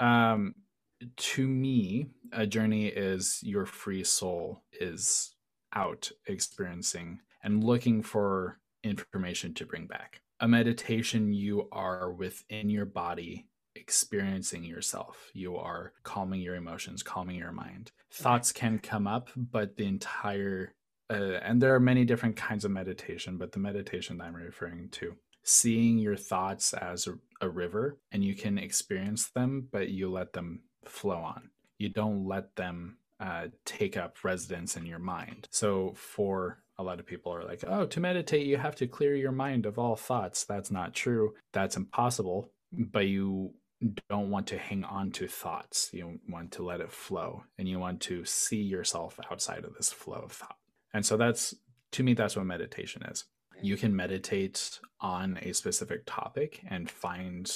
Um, 0.00 0.54
to 1.16 1.46
me, 1.46 2.08
a 2.32 2.46
journey 2.46 2.86
is 2.86 3.40
your 3.42 3.64
free 3.64 4.04
soul 4.04 4.62
is 4.72 5.34
out 5.72 6.10
experiencing 6.26 7.20
and 7.42 7.62
looking 7.62 8.02
for 8.02 8.58
information 8.82 9.54
to 9.54 9.66
bring 9.66 9.86
back. 9.86 10.20
A 10.40 10.48
meditation, 10.48 11.32
you 11.32 11.68
are 11.72 12.12
within 12.12 12.70
your 12.70 12.86
body 12.86 13.46
experiencing 13.74 14.64
yourself. 14.64 15.30
You 15.34 15.56
are 15.56 15.92
calming 16.02 16.40
your 16.40 16.54
emotions, 16.54 17.02
calming 17.02 17.36
your 17.36 17.52
mind. 17.52 17.92
Thoughts 18.10 18.52
can 18.52 18.78
come 18.78 19.06
up, 19.06 19.30
but 19.36 19.76
the 19.76 19.86
entire, 19.86 20.74
uh, 21.10 21.38
and 21.42 21.60
there 21.60 21.74
are 21.74 21.80
many 21.80 22.04
different 22.04 22.36
kinds 22.36 22.64
of 22.64 22.70
meditation, 22.70 23.36
but 23.38 23.52
the 23.52 23.58
meditation 23.58 24.20
I'm 24.20 24.34
referring 24.34 24.88
to, 24.92 25.16
seeing 25.42 25.98
your 25.98 26.16
thoughts 26.16 26.72
as 26.72 27.06
a, 27.06 27.14
a 27.40 27.48
river 27.48 27.98
and 28.12 28.24
you 28.24 28.34
can 28.34 28.58
experience 28.58 29.28
them, 29.28 29.68
but 29.70 29.90
you 29.90 30.10
let 30.10 30.32
them 30.32 30.62
flow 30.84 31.18
on. 31.18 31.50
You 31.78 31.88
don't 31.88 32.26
let 32.26 32.56
them 32.56 32.98
uh, 33.20 33.48
take 33.64 33.96
up 33.96 34.16
residence 34.22 34.76
in 34.76 34.86
your 34.86 34.98
mind. 34.98 35.48
So 35.50 35.92
for 35.96 36.62
a 36.78 36.82
lot 36.82 36.98
of 36.98 37.06
people 37.06 37.32
are 37.32 37.44
like, 37.44 37.62
oh, 37.66 37.86
to 37.86 38.00
meditate, 38.00 38.46
you 38.46 38.56
have 38.56 38.74
to 38.76 38.86
clear 38.86 39.14
your 39.14 39.32
mind 39.32 39.66
of 39.66 39.78
all 39.78 39.96
thoughts. 39.96 40.44
That's 40.44 40.70
not 40.70 40.94
true. 40.94 41.34
That's 41.52 41.76
impossible. 41.76 42.50
But 42.72 43.06
you 43.06 43.54
don't 44.08 44.30
want 44.30 44.46
to 44.48 44.58
hang 44.58 44.84
on 44.84 45.10
to 45.12 45.28
thoughts. 45.28 45.90
You 45.92 46.20
want 46.28 46.52
to 46.52 46.64
let 46.64 46.80
it 46.80 46.92
flow 46.92 47.44
and 47.58 47.68
you 47.68 47.78
want 47.78 48.00
to 48.02 48.24
see 48.24 48.62
yourself 48.62 49.18
outside 49.30 49.64
of 49.64 49.74
this 49.74 49.92
flow 49.92 50.22
of 50.24 50.32
thought. 50.32 50.56
And 50.92 51.04
so 51.04 51.16
that's, 51.16 51.54
to 51.92 52.02
me, 52.02 52.14
that's 52.14 52.36
what 52.36 52.46
meditation 52.46 53.02
is. 53.10 53.24
You 53.62 53.76
can 53.76 53.94
meditate 53.94 54.80
on 55.00 55.38
a 55.42 55.52
specific 55.52 56.02
topic 56.06 56.62
and 56.68 56.90
find 56.90 57.50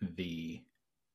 the 0.00 0.62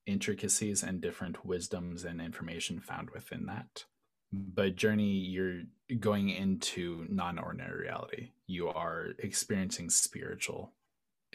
intricacies 0.06 0.84
and 0.84 1.02
different 1.02 1.46
wisdoms 1.46 2.04
and 2.04 2.22
information 2.22 2.80
found 2.80 3.10
within 3.12 3.46
that. 3.48 3.86
But 4.32 4.76
Journey, 4.76 5.12
you're 5.12 5.62
going 6.00 6.30
into 6.30 7.06
non 7.10 7.40
ordinary 7.40 7.84
reality. 7.84 8.32
You 8.48 8.68
are 8.70 9.10
experiencing 9.20 9.90
spiritual 9.90 10.74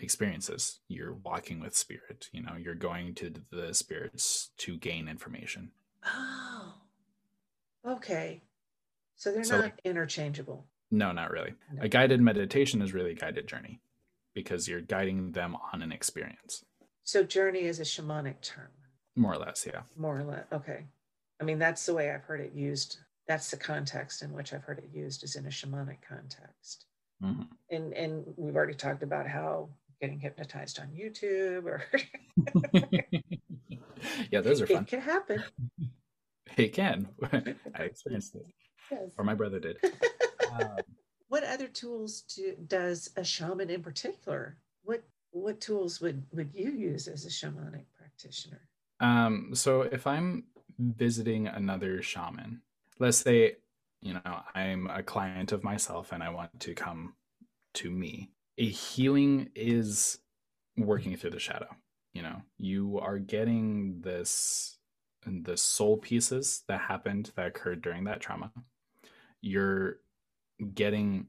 experiences. 0.02 0.80
You're 0.88 1.14
walking 1.14 1.60
with 1.60 1.76
spirit. 1.76 2.28
You 2.32 2.42
know, 2.42 2.56
you're 2.58 2.74
going 2.74 3.14
to 3.16 3.32
the 3.50 3.74
spirits 3.74 4.50
to 4.58 4.76
gain 4.76 5.08
information. 5.08 5.72
Oh, 6.04 6.74
okay. 7.86 8.42
So 9.16 9.32
they're 9.32 9.44
so, 9.44 9.60
not 9.60 9.72
interchangeable. 9.84 10.66
No, 10.90 11.12
not 11.12 11.30
really. 11.30 11.54
No. 11.72 11.82
A 11.82 11.88
guided 11.88 12.20
meditation 12.20 12.82
is 12.82 12.92
really 12.92 13.12
a 13.12 13.16
guided 13.16 13.46
journey 13.46 13.80
because 14.34 14.68
you're 14.68 14.80
guiding 14.80 15.32
them 15.32 15.56
on 15.72 15.82
an 15.82 15.92
experience. 15.92 16.64
So 17.04 17.22
journey 17.22 17.60
is 17.60 17.80
a 17.80 17.84
shamanic 17.84 18.40
term. 18.40 18.68
More 19.16 19.34
or 19.34 19.38
less, 19.38 19.66
yeah. 19.66 19.82
More 19.96 20.18
or 20.18 20.24
less. 20.24 20.44
Okay. 20.52 20.84
I 21.40 21.44
mean, 21.44 21.58
that's 21.58 21.84
the 21.86 21.94
way 21.94 22.10
I've 22.10 22.22
heard 22.22 22.40
it 22.40 22.52
used. 22.54 22.98
That's 23.28 23.50
the 23.50 23.56
context 23.56 24.22
in 24.22 24.32
which 24.32 24.52
I've 24.52 24.62
heard 24.62 24.78
it 24.78 24.90
used 24.92 25.24
is 25.24 25.36
in 25.36 25.46
a 25.46 25.50
shamanic 25.50 25.98
context. 26.06 26.86
Mm-hmm. 27.22 27.42
And 27.70 27.92
and 27.92 28.24
we've 28.36 28.56
already 28.56 28.74
talked 28.74 29.02
about 29.02 29.26
how 29.26 29.68
getting 30.00 30.18
hypnotized 30.18 30.80
on 30.80 30.88
YouTube 30.88 31.64
or 31.64 31.82
yeah, 34.30 34.40
those 34.40 34.60
are 34.60 34.66
fun. 34.66 34.82
It 34.82 34.88
can 34.88 35.00
happen. 35.00 35.42
It 36.56 36.72
can. 36.72 37.08
I 37.74 37.82
experienced 37.82 38.34
it, 38.34 38.46
yes. 38.90 39.10
or 39.18 39.24
my 39.24 39.34
brother 39.34 39.60
did. 39.60 39.76
Um, 40.52 40.78
what 41.28 41.44
other 41.44 41.68
tools 41.68 42.22
do, 42.22 42.56
does 42.66 43.08
a 43.16 43.22
shaman 43.22 43.70
in 43.70 43.84
particular? 43.84 44.56
What 44.82 45.04
what 45.30 45.60
tools 45.60 46.00
would 46.00 46.24
would 46.32 46.50
you 46.52 46.72
use 46.72 47.06
as 47.06 47.24
a 47.24 47.28
shamanic 47.28 47.84
practitioner? 47.96 48.62
Um, 48.98 49.50
so 49.54 49.82
if 49.82 50.08
I'm 50.08 50.46
visiting 50.76 51.46
another 51.46 52.02
shaman, 52.02 52.62
let's 52.98 53.18
say, 53.18 53.58
you 54.02 54.14
know, 54.14 54.42
I'm 54.56 54.88
a 54.88 55.04
client 55.04 55.52
of 55.52 55.62
myself 55.62 56.10
and 56.10 56.20
I 56.20 56.30
want 56.30 56.58
to 56.58 56.74
come 56.74 57.14
to 57.74 57.90
me, 57.90 58.30
a 58.60 58.66
healing 58.66 59.48
is 59.56 60.18
working 60.76 61.16
through 61.16 61.30
the 61.30 61.38
shadow. 61.40 61.74
You 62.12 62.22
know, 62.22 62.42
you 62.58 63.00
are 63.00 63.18
getting 63.18 64.00
this 64.02 64.76
the 65.26 65.56
soul 65.56 65.96
pieces 65.96 66.62
that 66.68 66.80
happened 66.80 67.32
that 67.36 67.46
occurred 67.46 67.82
during 67.82 68.04
that 68.04 68.20
trauma. 68.20 68.52
You're 69.40 69.96
getting 70.74 71.28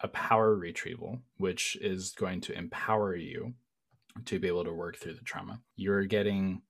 a 0.00 0.08
power 0.08 0.54
retrieval, 0.54 1.20
which 1.36 1.76
is 1.80 2.12
going 2.12 2.40
to 2.42 2.56
empower 2.56 3.14
you 3.14 3.52
to 4.24 4.38
be 4.38 4.48
able 4.48 4.64
to 4.64 4.72
work 4.72 4.96
through 4.96 5.14
the 5.14 5.24
trauma. 5.24 5.60
You're 5.76 6.04
getting 6.04 6.62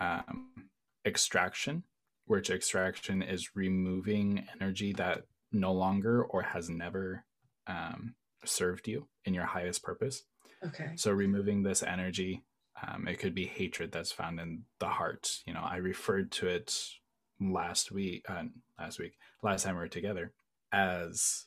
um, 0.00 0.50
extraction, 1.04 1.82
which 2.26 2.50
extraction 2.50 3.22
is 3.22 3.56
removing 3.56 4.46
energy 4.60 4.92
that 4.94 5.24
no 5.50 5.72
longer 5.72 6.24
or 6.24 6.42
has 6.42 6.70
never 6.70 7.24
um, 7.66 8.14
served 8.44 8.88
you 8.88 9.06
in 9.24 9.34
your 9.34 9.46
highest 9.46 9.82
purpose. 9.82 10.22
Okay. 10.64 10.92
So 10.96 11.12
removing 11.12 11.62
this 11.62 11.82
energy, 11.82 12.44
um, 12.86 13.08
it 13.08 13.18
could 13.18 13.34
be 13.34 13.46
hatred 13.46 13.92
that's 13.92 14.12
found 14.12 14.40
in 14.40 14.62
the 14.78 14.88
heart. 14.88 15.38
You 15.46 15.54
know, 15.54 15.62
I 15.62 15.76
referred 15.76 16.30
to 16.32 16.48
it 16.48 16.76
last 17.40 17.90
week, 17.90 18.24
uh, 18.28 18.44
last 18.78 18.98
week, 18.98 19.14
last 19.42 19.64
time 19.64 19.74
we 19.74 19.80
were 19.80 19.88
together, 19.88 20.32
as 20.72 21.46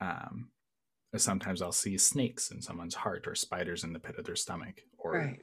um, 0.00 0.48
sometimes 1.16 1.62
I'll 1.62 1.72
see 1.72 1.96
snakes 1.98 2.50
in 2.50 2.60
someone's 2.60 2.94
heart 2.96 3.26
or 3.26 3.34
spiders 3.34 3.84
in 3.84 3.92
the 3.92 3.98
pit 3.98 4.16
of 4.18 4.24
their 4.24 4.36
stomach 4.36 4.82
or 4.98 5.18
right. 5.18 5.42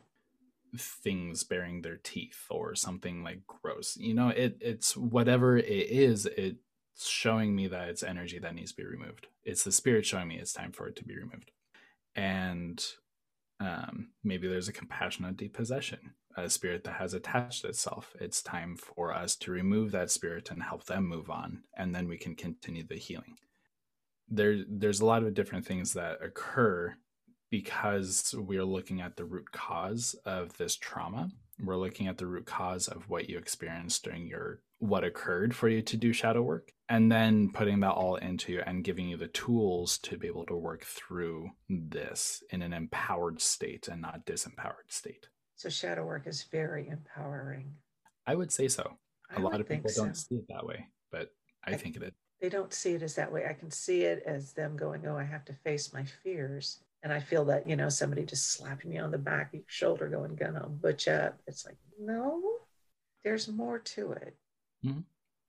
things 0.77 1.43
bearing 1.43 1.81
their 1.81 1.97
teeth 1.97 2.45
or 2.49 2.75
something 2.75 3.23
like 3.23 3.41
gross. 3.47 3.97
You 3.97 4.13
know, 4.13 4.29
it 4.29 4.57
it's 4.59 4.95
whatever 4.97 5.57
it 5.57 5.65
is, 5.67 6.25
it's 6.25 6.57
showing 7.07 7.55
me 7.55 7.67
that 7.67 7.89
it's 7.89 8.03
energy 8.03 8.39
that 8.39 8.55
needs 8.55 8.71
to 8.71 8.77
be 8.77 8.85
removed. 8.85 9.27
It's 9.43 9.63
the 9.63 9.71
spirit 9.71 10.05
showing 10.05 10.27
me 10.27 10.37
it's 10.37 10.53
time 10.53 10.71
for 10.71 10.87
it 10.87 10.95
to 10.97 11.03
be 11.05 11.15
removed. 11.15 11.51
And 12.15 12.83
um, 13.59 14.09
maybe 14.23 14.47
there's 14.47 14.67
a 14.67 14.73
compassionate 14.73 15.37
depossession, 15.37 16.13
a 16.35 16.49
spirit 16.49 16.83
that 16.85 16.95
has 16.95 17.13
attached 17.13 17.65
itself. 17.65 18.15
It's 18.19 18.41
time 18.41 18.75
for 18.75 19.13
us 19.13 19.35
to 19.37 19.51
remove 19.51 19.91
that 19.91 20.11
spirit 20.11 20.51
and 20.51 20.63
help 20.63 20.85
them 20.85 21.07
move 21.07 21.29
on, 21.29 21.63
and 21.77 21.93
then 21.93 22.07
we 22.07 22.17
can 22.17 22.35
continue 22.35 22.83
the 22.83 22.95
healing 22.95 23.37
there 24.31 24.63
there's 24.67 25.01
a 25.01 25.05
lot 25.05 25.23
of 25.23 25.33
different 25.33 25.65
things 25.65 25.93
that 25.93 26.23
occur 26.23 26.95
because 27.49 28.33
we're 28.37 28.63
looking 28.63 29.01
at 29.01 29.17
the 29.17 29.25
root 29.25 29.51
cause 29.51 30.15
of 30.25 30.57
this 30.57 30.75
trauma 30.77 31.29
we're 31.63 31.77
looking 31.77 32.07
at 32.07 32.17
the 32.17 32.27
root 32.27 32.45
cause 32.45 32.87
of 32.87 33.09
what 33.09 33.29
you 33.29 33.37
experienced 33.37 34.03
during 34.03 34.27
your 34.27 34.61
what 34.79 35.03
occurred 35.03 35.55
for 35.55 35.69
you 35.69 35.81
to 35.81 35.95
do 35.95 36.11
shadow 36.11 36.41
work 36.41 36.71
and 36.89 37.11
then 37.11 37.51
putting 37.53 37.79
that 37.81 37.91
all 37.91 38.15
into 38.15 38.51
you 38.51 38.63
and 38.65 38.83
giving 38.83 39.07
you 39.07 39.15
the 39.15 39.27
tools 39.27 39.99
to 39.99 40.17
be 40.17 40.27
able 40.27 40.45
to 40.45 40.55
work 40.55 40.83
through 40.83 41.49
this 41.69 42.43
in 42.49 42.61
an 42.63 42.73
empowered 42.73 43.39
state 43.39 43.87
and 43.87 44.01
not 44.01 44.25
disempowered 44.25 44.89
state. 44.89 45.27
So 45.55 45.69
shadow 45.69 46.03
work 46.03 46.25
is 46.25 46.45
very 46.51 46.87
empowering. 46.89 47.75
I 48.25 48.33
would 48.33 48.51
say 48.51 48.67
so. 48.67 48.97
A 49.35 49.39
lot 49.39 49.61
of 49.61 49.69
people 49.69 49.91
don't 49.95 50.17
see 50.17 50.35
it 50.35 50.45
that 50.49 50.65
way 50.65 50.87
but 51.11 51.29
I, 51.65 51.71
I 51.71 51.75
think 51.75 51.95
it 51.97 52.03
is. 52.03 52.11
They 52.41 52.49
don't 52.49 52.73
see 52.73 52.93
it 52.93 53.03
as 53.03 53.13
that 53.15 53.31
way. 53.31 53.45
I 53.47 53.53
can 53.53 53.69
see 53.69 54.01
it 54.01 54.23
as 54.25 54.53
them 54.53 54.75
going 54.75 55.05
oh 55.05 55.17
i 55.17 55.23
have 55.23 55.45
to 55.45 55.53
face 55.53 55.93
my 55.93 56.03
fears 56.23 56.79
and 57.03 57.11
I 57.11 57.19
feel 57.19 57.45
that, 57.45 57.67
you 57.67 57.75
know, 57.75 57.89
somebody 57.89 58.25
just 58.25 58.51
slapping 58.51 58.91
me 58.91 58.99
on 58.99 59.11
the 59.11 59.17
back 59.17 59.47
of 59.47 59.55
your 59.55 59.63
shoulder 59.67 60.07
going, 60.07 60.35
gonna 60.35 60.67
butch 60.67 61.07
up. 61.07 61.39
It's 61.47 61.65
like, 61.65 61.77
no, 61.99 62.41
there's 63.23 63.47
more 63.47 63.79
to 63.79 64.11
it. 64.11 64.35
Mm-hmm. 64.85 64.99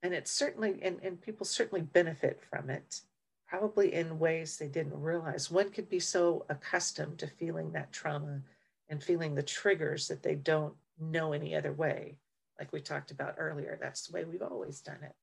And 0.01 0.13
it's 0.13 0.31
certainly, 0.31 0.79
and, 0.81 0.99
and 1.03 1.21
people 1.21 1.45
certainly 1.45 1.81
benefit 1.81 2.41
from 2.49 2.69
it, 2.69 3.01
probably 3.47 3.93
in 3.93 4.19
ways 4.19 4.57
they 4.57 4.67
didn't 4.67 4.99
realize. 4.99 5.51
One 5.51 5.69
could 5.69 5.89
be 5.89 5.99
so 5.99 6.45
accustomed 6.49 7.19
to 7.19 7.27
feeling 7.27 7.71
that 7.71 7.91
trauma 7.91 8.41
and 8.89 9.01
feeling 9.01 9.35
the 9.35 9.43
triggers 9.43 10.07
that 10.07 10.23
they 10.23 10.35
don't 10.35 10.73
know 10.99 11.33
any 11.33 11.55
other 11.55 11.71
way. 11.71 12.17
Like 12.59 12.73
we 12.73 12.81
talked 12.81 13.11
about 13.11 13.35
earlier, 13.37 13.77
that's 13.79 14.07
the 14.07 14.13
way 14.13 14.25
we've 14.25 14.41
always 14.41 14.81
done 14.81 14.99
it. 15.03 15.13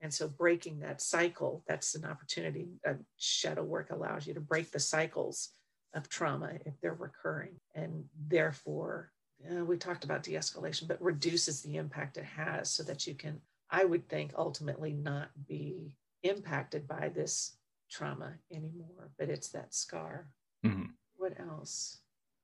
And 0.00 0.12
so 0.12 0.28
breaking 0.28 0.80
that 0.80 1.00
cycle, 1.00 1.62
that's 1.66 1.94
an 1.94 2.04
opportunity. 2.04 2.68
Uh, 2.86 2.94
shadow 3.16 3.62
work 3.62 3.90
allows 3.90 4.26
you 4.26 4.34
to 4.34 4.40
break 4.40 4.70
the 4.70 4.80
cycles 4.80 5.50
of 5.94 6.08
trauma 6.08 6.50
if 6.66 6.74
they're 6.80 6.94
recurring. 6.94 7.54
And 7.74 8.04
therefore 8.28 9.12
uh, 9.50 9.64
we 9.64 9.76
talked 9.76 10.04
about 10.04 10.22
de-escalation 10.22 10.88
but 10.88 11.00
reduces 11.02 11.62
the 11.62 11.76
impact 11.76 12.16
it 12.16 12.24
has 12.24 12.70
so 12.70 12.82
that 12.82 13.06
you 13.06 13.14
can 13.14 13.40
i 13.70 13.84
would 13.84 14.08
think 14.08 14.32
ultimately 14.36 14.92
not 14.92 15.28
be 15.46 15.96
impacted 16.22 16.86
by 16.86 17.10
this 17.14 17.56
trauma 17.90 18.32
anymore 18.52 19.10
but 19.18 19.28
it's 19.28 19.48
that 19.48 19.74
scar. 19.74 20.28
Mm-hmm. 20.64 20.84
what 21.16 21.38
else? 21.38 21.98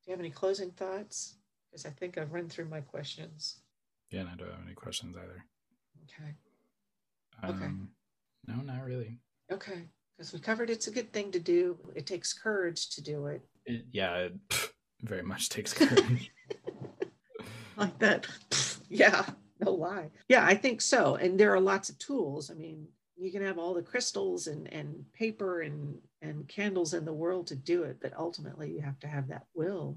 Do 0.05 0.11
you 0.11 0.13
have 0.13 0.21
any 0.21 0.31
closing 0.31 0.71
thoughts? 0.73 1.37
Because 1.71 1.87
i 1.87 1.91
think 1.91 2.19
i've 2.19 2.33
run 2.33 2.49
through 2.49 2.67
my 2.67 2.81
questions. 2.81 3.61
Yeah 4.11 4.21
and 4.21 4.29
i 4.29 4.35
don't 4.35 4.51
have 4.51 4.65
any 4.67 4.75
questions 4.75 5.17
either. 5.17 5.45
Okay. 6.05 6.35
Um, 7.43 7.51
okay. 7.55 8.59
no 8.59 8.63
not 8.63 8.85
really. 8.85 9.19
Okay 9.51 9.85
because 10.21 10.35
we 10.35 10.39
covered 10.39 10.69
it's 10.69 10.87
a 10.87 10.91
good 10.91 11.11
thing 11.15 11.31
to 11.33 11.41
do. 11.41 11.79
It 11.95 12.05
takes 12.05 12.35
courage 12.35 12.91
to 12.91 13.03
do 13.03 13.29
it. 13.29 13.41
it 13.65 13.87
yeah, 13.91 14.17
it 14.17 14.35
very 15.01 15.23
much 15.23 15.49
takes 15.49 15.73
courage. 15.73 16.31
like 17.79 17.99
that. 18.01 18.27
Yeah, 18.91 19.25
no 19.61 19.71
lie. 19.71 20.11
Yeah, 20.29 20.45
I 20.45 20.57
think 20.57 20.83
so. 20.83 21.15
And 21.15 21.41
there 21.41 21.55
are 21.55 21.61
lots 21.61 21.89
of 21.89 21.99
tools. 21.99 22.51
I 22.51 22.55
mean, 22.55 22.87
you 23.17 23.33
can 23.33 23.43
have 23.43 23.57
all 23.57 23.73
the 23.73 23.81
crystals 23.81 24.47
and, 24.47 24.71
and 24.71 25.07
paper 25.15 25.63
and, 25.63 25.97
and 26.21 26.47
candles 26.49 26.93
in 26.93 27.07
the 27.07 27.15
world 27.15 27.47
to 27.47 27.57
do 27.57 27.85
it, 27.85 27.97
but 28.03 28.13
ultimately 28.15 28.71
you 28.71 28.83
have 28.83 29.01
to 29.01 29.09
have 29.09 29.29
that 29.29 29.47
will, 29.55 29.97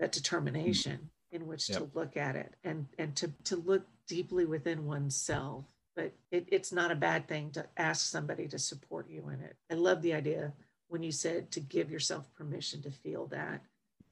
that 0.00 0.12
determination 0.12 0.98
mm. 1.32 1.36
in 1.36 1.46
which 1.46 1.70
yep. 1.70 1.78
to 1.78 1.90
look 1.94 2.18
at 2.18 2.36
it 2.36 2.52
and, 2.62 2.84
and 2.98 3.16
to, 3.16 3.32
to 3.44 3.56
look 3.56 3.86
deeply 4.06 4.44
within 4.44 4.84
oneself 4.84 5.64
but 5.94 6.12
it, 6.30 6.46
it's 6.50 6.72
not 6.72 6.90
a 6.90 6.96
bad 6.96 7.28
thing 7.28 7.50
to 7.52 7.66
ask 7.76 8.06
somebody 8.06 8.48
to 8.48 8.58
support 8.58 9.08
you 9.10 9.28
in 9.28 9.40
it. 9.40 9.56
I 9.70 9.74
love 9.74 10.02
the 10.02 10.14
idea 10.14 10.52
when 10.88 11.02
you 11.02 11.12
said 11.12 11.50
to 11.52 11.60
give 11.60 11.90
yourself 11.90 12.32
permission 12.34 12.82
to 12.82 12.90
feel 12.90 13.26
that 13.26 13.62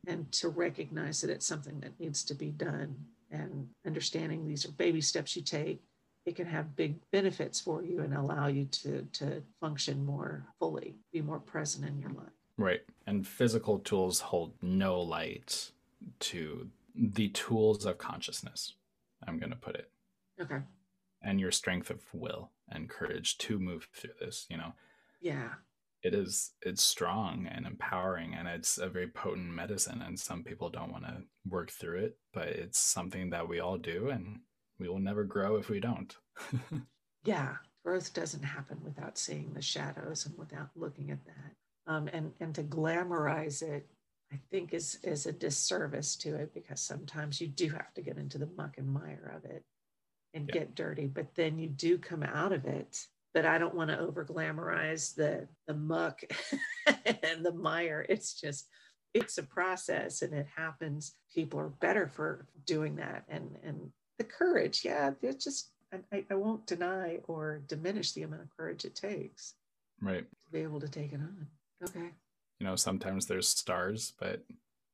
and 0.06 0.30
to 0.32 0.48
recognize 0.48 1.20
that 1.20 1.30
it's 1.30 1.46
something 1.46 1.80
that 1.80 1.98
needs 2.00 2.24
to 2.24 2.34
be 2.34 2.50
done. 2.50 2.94
And 3.30 3.68
understanding 3.86 4.46
these 4.46 4.64
are 4.66 4.72
baby 4.72 5.00
steps 5.00 5.36
you 5.36 5.42
take 5.42 5.82
it 6.26 6.36
can 6.36 6.46
have 6.46 6.76
big 6.76 6.96
benefits 7.10 7.60
for 7.60 7.82
you 7.82 8.00
and 8.00 8.14
allow 8.14 8.46
you 8.46 8.66
to 8.66 9.06
to 9.12 9.42
function 9.60 10.04
more 10.04 10.44
fully 10.58 10.94
be 11.12 11.20
more 11.20 11.40
present 11.40 11.86
in 11.88 11.98
your 11.98 12.10
life. 12.10 12.28
Right. 12.56 12.82
And 13.06 13.26
physical 13.26 13.78
tools 13.78 14.20
hold 14.20 14.52
no 14.60 15.00
light 15.00 15.70
to 16.20 16.68
the 16.94 17.28
tools 17.28 17.86
of 17.86 17.98
consciousness 17.98 18.74
i'm 19.26 19.38
going 19.38 19.50
to 19.50 19.56
put 19.56 19.76
it. 19.76 19.90
Okay 20.40 20.58
and 21.22 21.40
your 21.40 21.50
strength 21.50 21.90
of 21.90 22.00
will 22.12 22.50
and 22.68 22.88
courage 22.88 23.38
to 23.38 23.58
move 23.58 23.88
through 23.94 24.14
this 24.20 24.46
you 24.48 24.56
know? 24.56 24.72
Yeah. 25.20 25.50
It 26.02 26.14
is 26.14 26.52
it's 26.62 26.82
strong 26.82 27.46
and 27.46 27.66
empowering 27.66 28.34
and 28.34 28.48
it's 28.48 28.78
a 28.78 28.88
very 28.88 29.08
potent 29.08 29.52
medicine 29.52 30.02
and 30.02 30.18
some 30.18 30.42
people 30.42 30.70
don't 30.70 30.92
want 30.92 31.04
to 31.04 31.22
work 31.48 31.70
through 31.70 31.98
it 31.98 32.18
but 32.32 32.48
it's 32.48 32.78
something 32.78 33.30
that 33.30 33.48
we 33.48 33.60
all 33.60 33.76
do 33.76 34.08
and 34.08 34.40
we 34.78 34.88
will 34.88 34.98
never 34.98 35.24
grow 35.24 35.56
if 35.56 35.68
we 35.68 35.80
don't. 35.80 36.16
Yeah 37.24 37.56
growth 37.84 38.12
doesn't 38.12 38.42
happen 38.42 38.78
without 38.84 39.18
seeing 39.18 39.52
the 39.54 39.62
shadows 39.62 40.26
and 40.26 40.36
without 40.38 40.68
looking 40.76 41.10
at 41.10 41.24
that. 41.24 41.54
Um, 41.86 42.08
and 42.12 42.32
and 42.40 42.54
to 42.54 42.62
glamorize 42.62 43.62
it 43.62 43.86
i 44.32 44.38
think 44.50 44.74
is 44.74 44.98
is 45.02 45.26
a 45.26 45.32
disservice 45.32 46.14
to 46.16 46.36
it 46.36 46.54
because 46.54 46.80
sometimes 46.80 47.40
you 47.40 47.48
do 47.48 47.68
have 47.70 47.92
to 47.94 48.02
get 48.02 48.16
into 48.16 48.38
the 48.38 48.48
muck 48.56 48.78
and 48.78 48.86
mire 48.86 49.34
of 49.36 49.50
it 49.50 49.64
and 50.34 50.48
yeah. 50.48 50.60
get 50.60 50.74
dirty, 50.74 51.06
but 51.06 51.34
then 51.34 51.58
you 51.58 51.68
do 51.68 51.98
come 51.98 52.22
out 52.22 52.52
of 52.52 52.64
it. 52.64 53.06
But 53.32 53.46
I 53.46 53.58
don't 53.58 53.76
want 53.76 53.90
to 53.90 53.98
over 53.98 54.24
glamorize 54.24 55.14
the 55.14 55.46
the 55.66 55.74
muck 55.74 56.22
and 56.86 57.44
the 57.44 57.52
mire. 57.52 58.04
It's 58.08 58.40
just 58.40 58.66
it's 59.14 59.38
a 59.38 59.42
process 59.42 60.22
and 60.22 60.32
it 60.32 60.46
happens. 60.56 61.14
People 61.32 61.60
are 61.60 61.68
better 61.68 62.08
for 62.08 62.46
doing 62.66 62.96
that. 62.96 63.24
And 63.28 63.56
and 63.62 63.90
the 64.18 64.24
courage, 64.24 64.84
yeah, 64.84 65.12
it's 65.22 65.44
just 65.44 65.70
I, 66.12 66.24
I 66.30 66.34
won't 66.34 66.66
deny 66.66 67.18
or 67.26 67.62
diminish 67.66 68.12
the 68.12 68.22
amount 68.22 68.42
of 68.42 68.56
courage 68.56 68.84
it 68.84 68.94
takes. 68.94 69.54
Right. 70.00 70.24
To 70.28 70.52
be 70.52 70.60
able 70.60 70.80
to 70.80 70.88
take 70.88 71.12
it 71.12 71.20
on. 71.20 71.46
Okay. 71.84 72.10
You 72.58 72.66
know, 72.66 72.76
sometimes 72.76 73.26
there's 73.26 73.48
stars, 73.48 74.12
but 74.18 74.42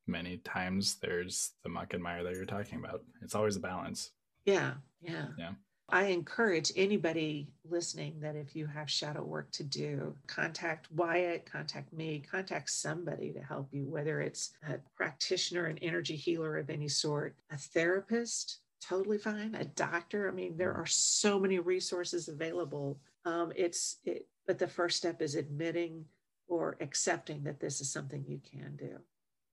many 0.06 0.38
times 0.38 0.96
there's 0.96 1.52
the 1.62 1.68
muck 1.68 1.94
and 1.94 2.02
mire 2.02 2.22
that 2.22 2.34
you're 2.34 2.44
talking 2.44 2.78
about. 2.78 3.02
It's 3.22 3.34
always 3.34 3.56
a 3.56 3.60
balance. 3.60 4.12
Yeah, 4.46 4.74
yeah. 5.02 5.26
Yeah. 5.36 5.52
I 5.88 6.06
encourage 6.06 6.72
anybody 6.74 7.48
listening 7.68 8.18
that 8.20 8.34
if 8.34 8.56
you 8.56 8.66
have 8.66 8.90
shadow 8.90 9.22
work 9.22 9.52
to 9.52 9.62
do, 9.62 10.16
contact 10.26 10.90
Wyatt, 10.90 11.50
contact 11.50 11.92
me, 11.92 12.24
contact 12.28 12.70
somebody 12.70 13.32
to 13.32 13.40
help 13.40 13.68
you, 13.70 13.84
whether 13.84 14.20
it's 14.20 14.50
a 14.68 14.78
practitioner, 14.96 15.66
an 15.66 15.78
energy 15.78 16.16
healer 16.16 16.56
of 16.56 16.70
any 16.70 16.88
sort, 16.88 17.36
a 17.52 17.56
therapist, 17.56 18.58
totally 18.80 19.18
fine, 19.18 19.54
a 19.54 19.64
doctor. 19.64 20.28
I 20.28 20.32
mean, 20.32 20.56
there 20.56 20.74
are 20.74 20.86
so 20.86 21.38
many 21.38 21.60
resources 21.60 22.26
available. 22.28 22.98
Um, 23.24 23.52
it's 23.54 23.98
it, 24.04 24.26
but 24.46 24.58
the 24.58 24.68
first 24.68 24.96
step 24.96 25.22
is 25.22 25.36
admitting 25.36 26.04
or 26.48 26.76
accepting 26.80 27.44
that 27.44 27.60
this 27.60 27.80
is 27.80 27.92
something 27.92 28.24
you 28.26 28.40
can 28.50 28.74
do, 28.76 28.98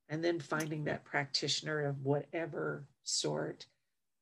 and 0.10 0.24
then 0.24 0.40
finding 0.40 0.84
that 0.86 1.06
practitioner 1.06 1.82
of 1.82 2.02
whatever 2.02 2.88
sort 3.04 3.68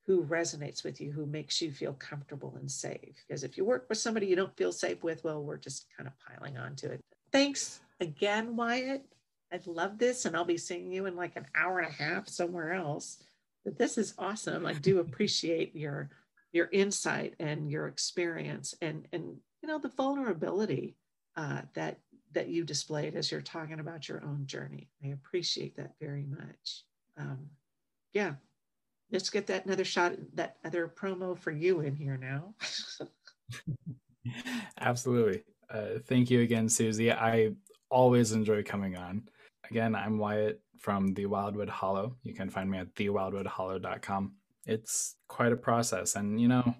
who 0.06 0.24
resonates 0.24 0.82
with 0.82 1.00
you, 1.00 1.12
who 1.12 1.26
makes 1.26 1.62
you 1.62 1.70
feel 1.70 1.92
comfortable 1.94 2.56
and 2.58 2.70
safe. 2.70 3.24
Because 3.26 3.44
if 3.44 3.56
you 3.56 3.64
work 3.64 3.86
with 3.88 3.98
somebody 3.98 4.26
you 4.26 4.36
don't 4.36 4.56
feel 4.56 4.72
safe 4.72 5.02
with, 5.02 5.22
well, 5.22 5.42
we're 5.42 5.56
just 5.56 5.86
kind 5.96 6.08
of 6.08 6.14
piling 6.18 6.58
onto 6.58 6.88
it. 6.88 7.00
Thanks 7.30 7.80
again, 8.00 8.56
Wyatt. 8.56 9.04
I 9.52 9.60
love 9.66 9.98
this, 9.98 10.24
and 10.24 10.34
I'll 10.34 10.44
be 10.44 10.56
seeing 10.56 10.90
you 10.90 11.06
in 11.06 11.14
like 11.14 11.36
an 11.36 11.46
hour 11.54 11.78
and 11.78 11.88
a 11.88 12.02
half 12.02 12.28
somewhere 12.28 12.72
else. 12.72 13.22
But 13.64 13.78
this 13.78 13.98
is 13.98 14.14
awesome. 14.18 14.66
I 14.66 14.72
do 14.72 15.00
appreciate 15.00 15.76
your 15.76 16.10
your 16.52 16.68
insight 16.72 17.34
and 17.38 17.70
your 17.70 17.86
experience, 17.86 18.74
and 18.80 19.06
and 19.12 19.36
you 19.62 19.68
know 19.68 19.78
the 19.78 19.88
vulnerability 19.90 20.96
uh, 21.36 21.62
that 21.74 21.98
that 22.32 22.48
you 22.48 22.64
displayed 22.64 23.14
as 23.14 23.30
you're 23.30 23.40
talking 23.40 23.78
about 23.78 24.08
your 24.08 24.24
own 24.24 24.46
journey. 24.46 24.88
I 25.04 25.08
appreciate 25.08 25.76
that 25.76 25.92
very 26.00 26.24
much. 26.24 26.84
Um, 27.18 27.50
yeah, 28.14 28.34
let's 29.12 29.30
get 29.30 29.46
that 29.46 29.66
another 29.66 29.84
shot, 29.84 30.14
that 30.34 30.56
other 30.64 30.88
promo 30.88 31.38
for 31.38 31.50
you 31.50 31.80
in 31.80 31.94
here 31.94 32.16
now. 32.16 32.54
Absolutely. 34.80 35.44
Uh, 35.70 35.98
thank 36.06 36.30
you 36.30 36.40
again, 36.40 36.68
Susy. 36.68 37.12
I 37.12 37.50
always 37.90 38.32
enjoy 38.32 38.62
coming 38.62 38.96
on. 38.96 39.28
Again, 39.70 39.94
I'm 39.94 40.18
Wyatt 40.18 40.60
from 40.78 41.14
The 41.14 41.26
Wildwood 41.26 41.68
Hollow. 41.68 42.16
You 42.22 42.34
can 42.34 42.50
find 42.50 42.70
me 42.70 42.78
at 42.78 42.94
thewildwoodhollow.com. 42.94 44.32
It's 44.66 45.16
quite 45.28 45.52
a 45.52 45.56
process. 45.56 46.16
And, 46.16 46.40
you 46.40 46.48
know, 46.48 46.74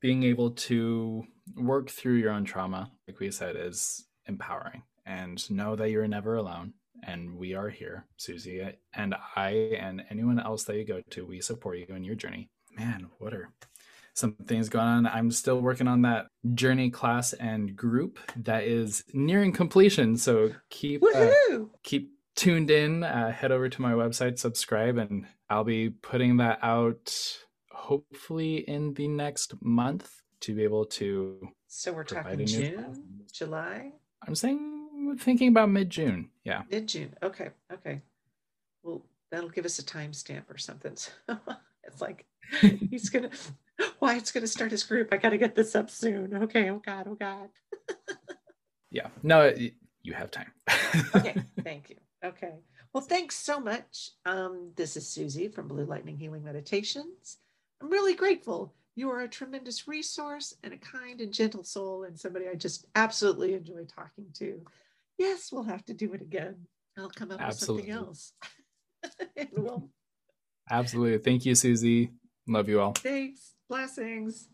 being 0.00 0.22
able 0.22 0.50
to 0.50 1.24
work 1.56 1.90
through 1.90 2.14
your 2.14 2.32
own 2.32 2.44
trauma, 2.44 2.90
like 3.08 3.18
we 3.20 3.30
said, 3.30 3.56
is 3.56 4.06
empowering. 4.26 4.82
And 5.06 5.50
know 5.50 5.76
that 5.76 5.90
you're 5.90 6.08
never 6.08 6.36
alone 6.36 6.72
and 7.06 7.36
we 7.36 7.54
are 7.54 7.68
here, 7.68 8.06
Susy 8.16 8.66
and 8.94 9.14
I, 9.36 9.50
and 9.78 10.04
anyone 10.10 10.40
else 10.40 10.64
that 10.64 10.76
you 10.76 10.84
go 10.84 11.02
to. 11.10 11.26
We 11.26 11.40
support 11.40 11.78
you 11.78 11.94
in 11.94 12.04
your 12.04 12.14
journey. 12.14 12.48
Man, 12.76 13.08
what 13.18 13.34
are 13.34 13.50
some 14.14 14.34
things 14.46 14.68
going 14.68 14.86
on? 14.86 15.06
I'm 15.06 15.30
still 15.30 15.60
working 15.60 15.88
on 15.88 16.02
that 16.02 16.26
journey 16.54 16.90
class 16.90 17.32
and 17.34 17.76
group 17.76 18.18
that 18.36 18.64
is 18.64 19.04
nearing 19.12 19.52
completion. 19.52 20.16
So 20.16 20.50
keep 20.70 21.02
uh, 21.14 21.30
keep 21.82 22.12
tuned 22.34 22.70
in, 22.70 23.04
uh, 23.04 23.30
head 23.32 23.52
over 23.52 23.68
to 23.68 23.82
my 23.82 23.92
website, 23.92 24.38
subscribe, 24.38 24.98
and 24.98 25.26
I'll 25.48 25.64
be 25.64 25.90
putting 25.90 26.38
that 26.38 26.58
out 26.62 27.14
hopefully 27.70 28.56
in 28.68 28.94
the 28.94 29.08
next 29.08 29.54
month 29.62 30.22
to 30.40 30.54
be 30.54 30.64
able 30.64 30.86
to. 30.86 31.48
So 31.68 31.92
we're 31.92 32.04
talking 32.04 32.46
June, 32.46 33.24
July? 33.32 33.92
I'm 34.26 34.34
saying, 34.34 34.73
thinking 35.18 35.48
about 35.48 35.70
mid 35.70 35.90
June. 35.90 36.30
Yeah. 36.44 36.62
Mid 36.70 36.88
June. 36.88 37.14
Okay. 37.22 37.50
Okay. 37.72 38.00
Well, 38.82 39.04
that'll 39.30 39.48
give 39.48 39.64
us 39.64 39.78
a 39.78 39.82
timestamp 39.82 40.50
or 40.50 40.58
something. 40.58 40.92
it's 41.84 42.00
like 42.00 42.26
he's 42.60 43.08
going 43.08 43.30
to, 43.78 43.86
Wyatt's 44.00 44.32
going 44.32 44.42
to 44.42 44.48
start 44.48 44.70
his 44.70 44.84
group. 44.84 45.08
I 45.12 45.16
got 45.16 45.30
to 45.30 45.38
get 45.38 45.54
this 45.54 45.74
up 45.74 45.90
soon. 45.90 46.34
Okay. 46.44 46.70
Oh, 46.70 46.82
God. 46.84 47.06
Oh, 47.08 47.14
God. 47.14 47.48
yeah. 48.90 49.08
No, 49.22 49.52
you 50.02 50.12
have 50.12 50.30
time. 50.30 50.52
okay. 51.14 51.34
Thank 51.62 51.90
you. 51.90 51.96
Okay. 52.24 52.54
Well, 52.92 53.02
thanks 53.02 53.36
so 53.36 53.58
much. 53.58 54.10
Um, 54.24 54.70
this 54.76 54.96
is 54.96 55.08
Susy 55.08 55.48
from 55.48 55.66
Blue 55.66 55.84
Lightning 55.84 56.16
Healing 56.16 56.44
Meditations. 56.44 57.38
I'm 57.82 57.90
really 57.90 58.14
grateful. 58.14 58.72
You 58.94 59.10
are 59.10 59.22
a 59.22 59.28
tremendous 59.28 59.88
resource 59.88 60.54
and 60.62 60.72
a 60.72 60.78
kind 60.78 61.20
and 61.20 61.32
gentle 61.32 61.64
soul, 61.64 62.04
and 62.04 62.18
somebody 62.18 62.46
I 62.48 62.54
just 62.54 62.86
absolutely 62.94 63.54
enjoy 63.54 63.84
talking 63.84 64.26
to. 64.34 64.60
Yes, 65.18 65.50
we'll 65.52 65.64
have 65.64 65.84
to 65.86 65.94
do 65.94 66.12
it 66.12 66.22
again. 66.22 66.66
I'll 66.98 67.10
come 67.10 67.30
up 67.30 67.40
absolutely. 67.40 67.90
with 67.90 67.94
something 67.94 68.06
else. 68.08 68.32
and 69.36 69.48
we'll... 69.56 69.90
Absolutely. 70.70 71.18
Thank 71.18 71.44
you, 71.44 71.54
Susy. 71.54 72.10
Love 72.46 72.68
you 72.68 72.80
all. 72.80 72.92
Thanks. 72.92 73.54
Blessings. 73.68 74.48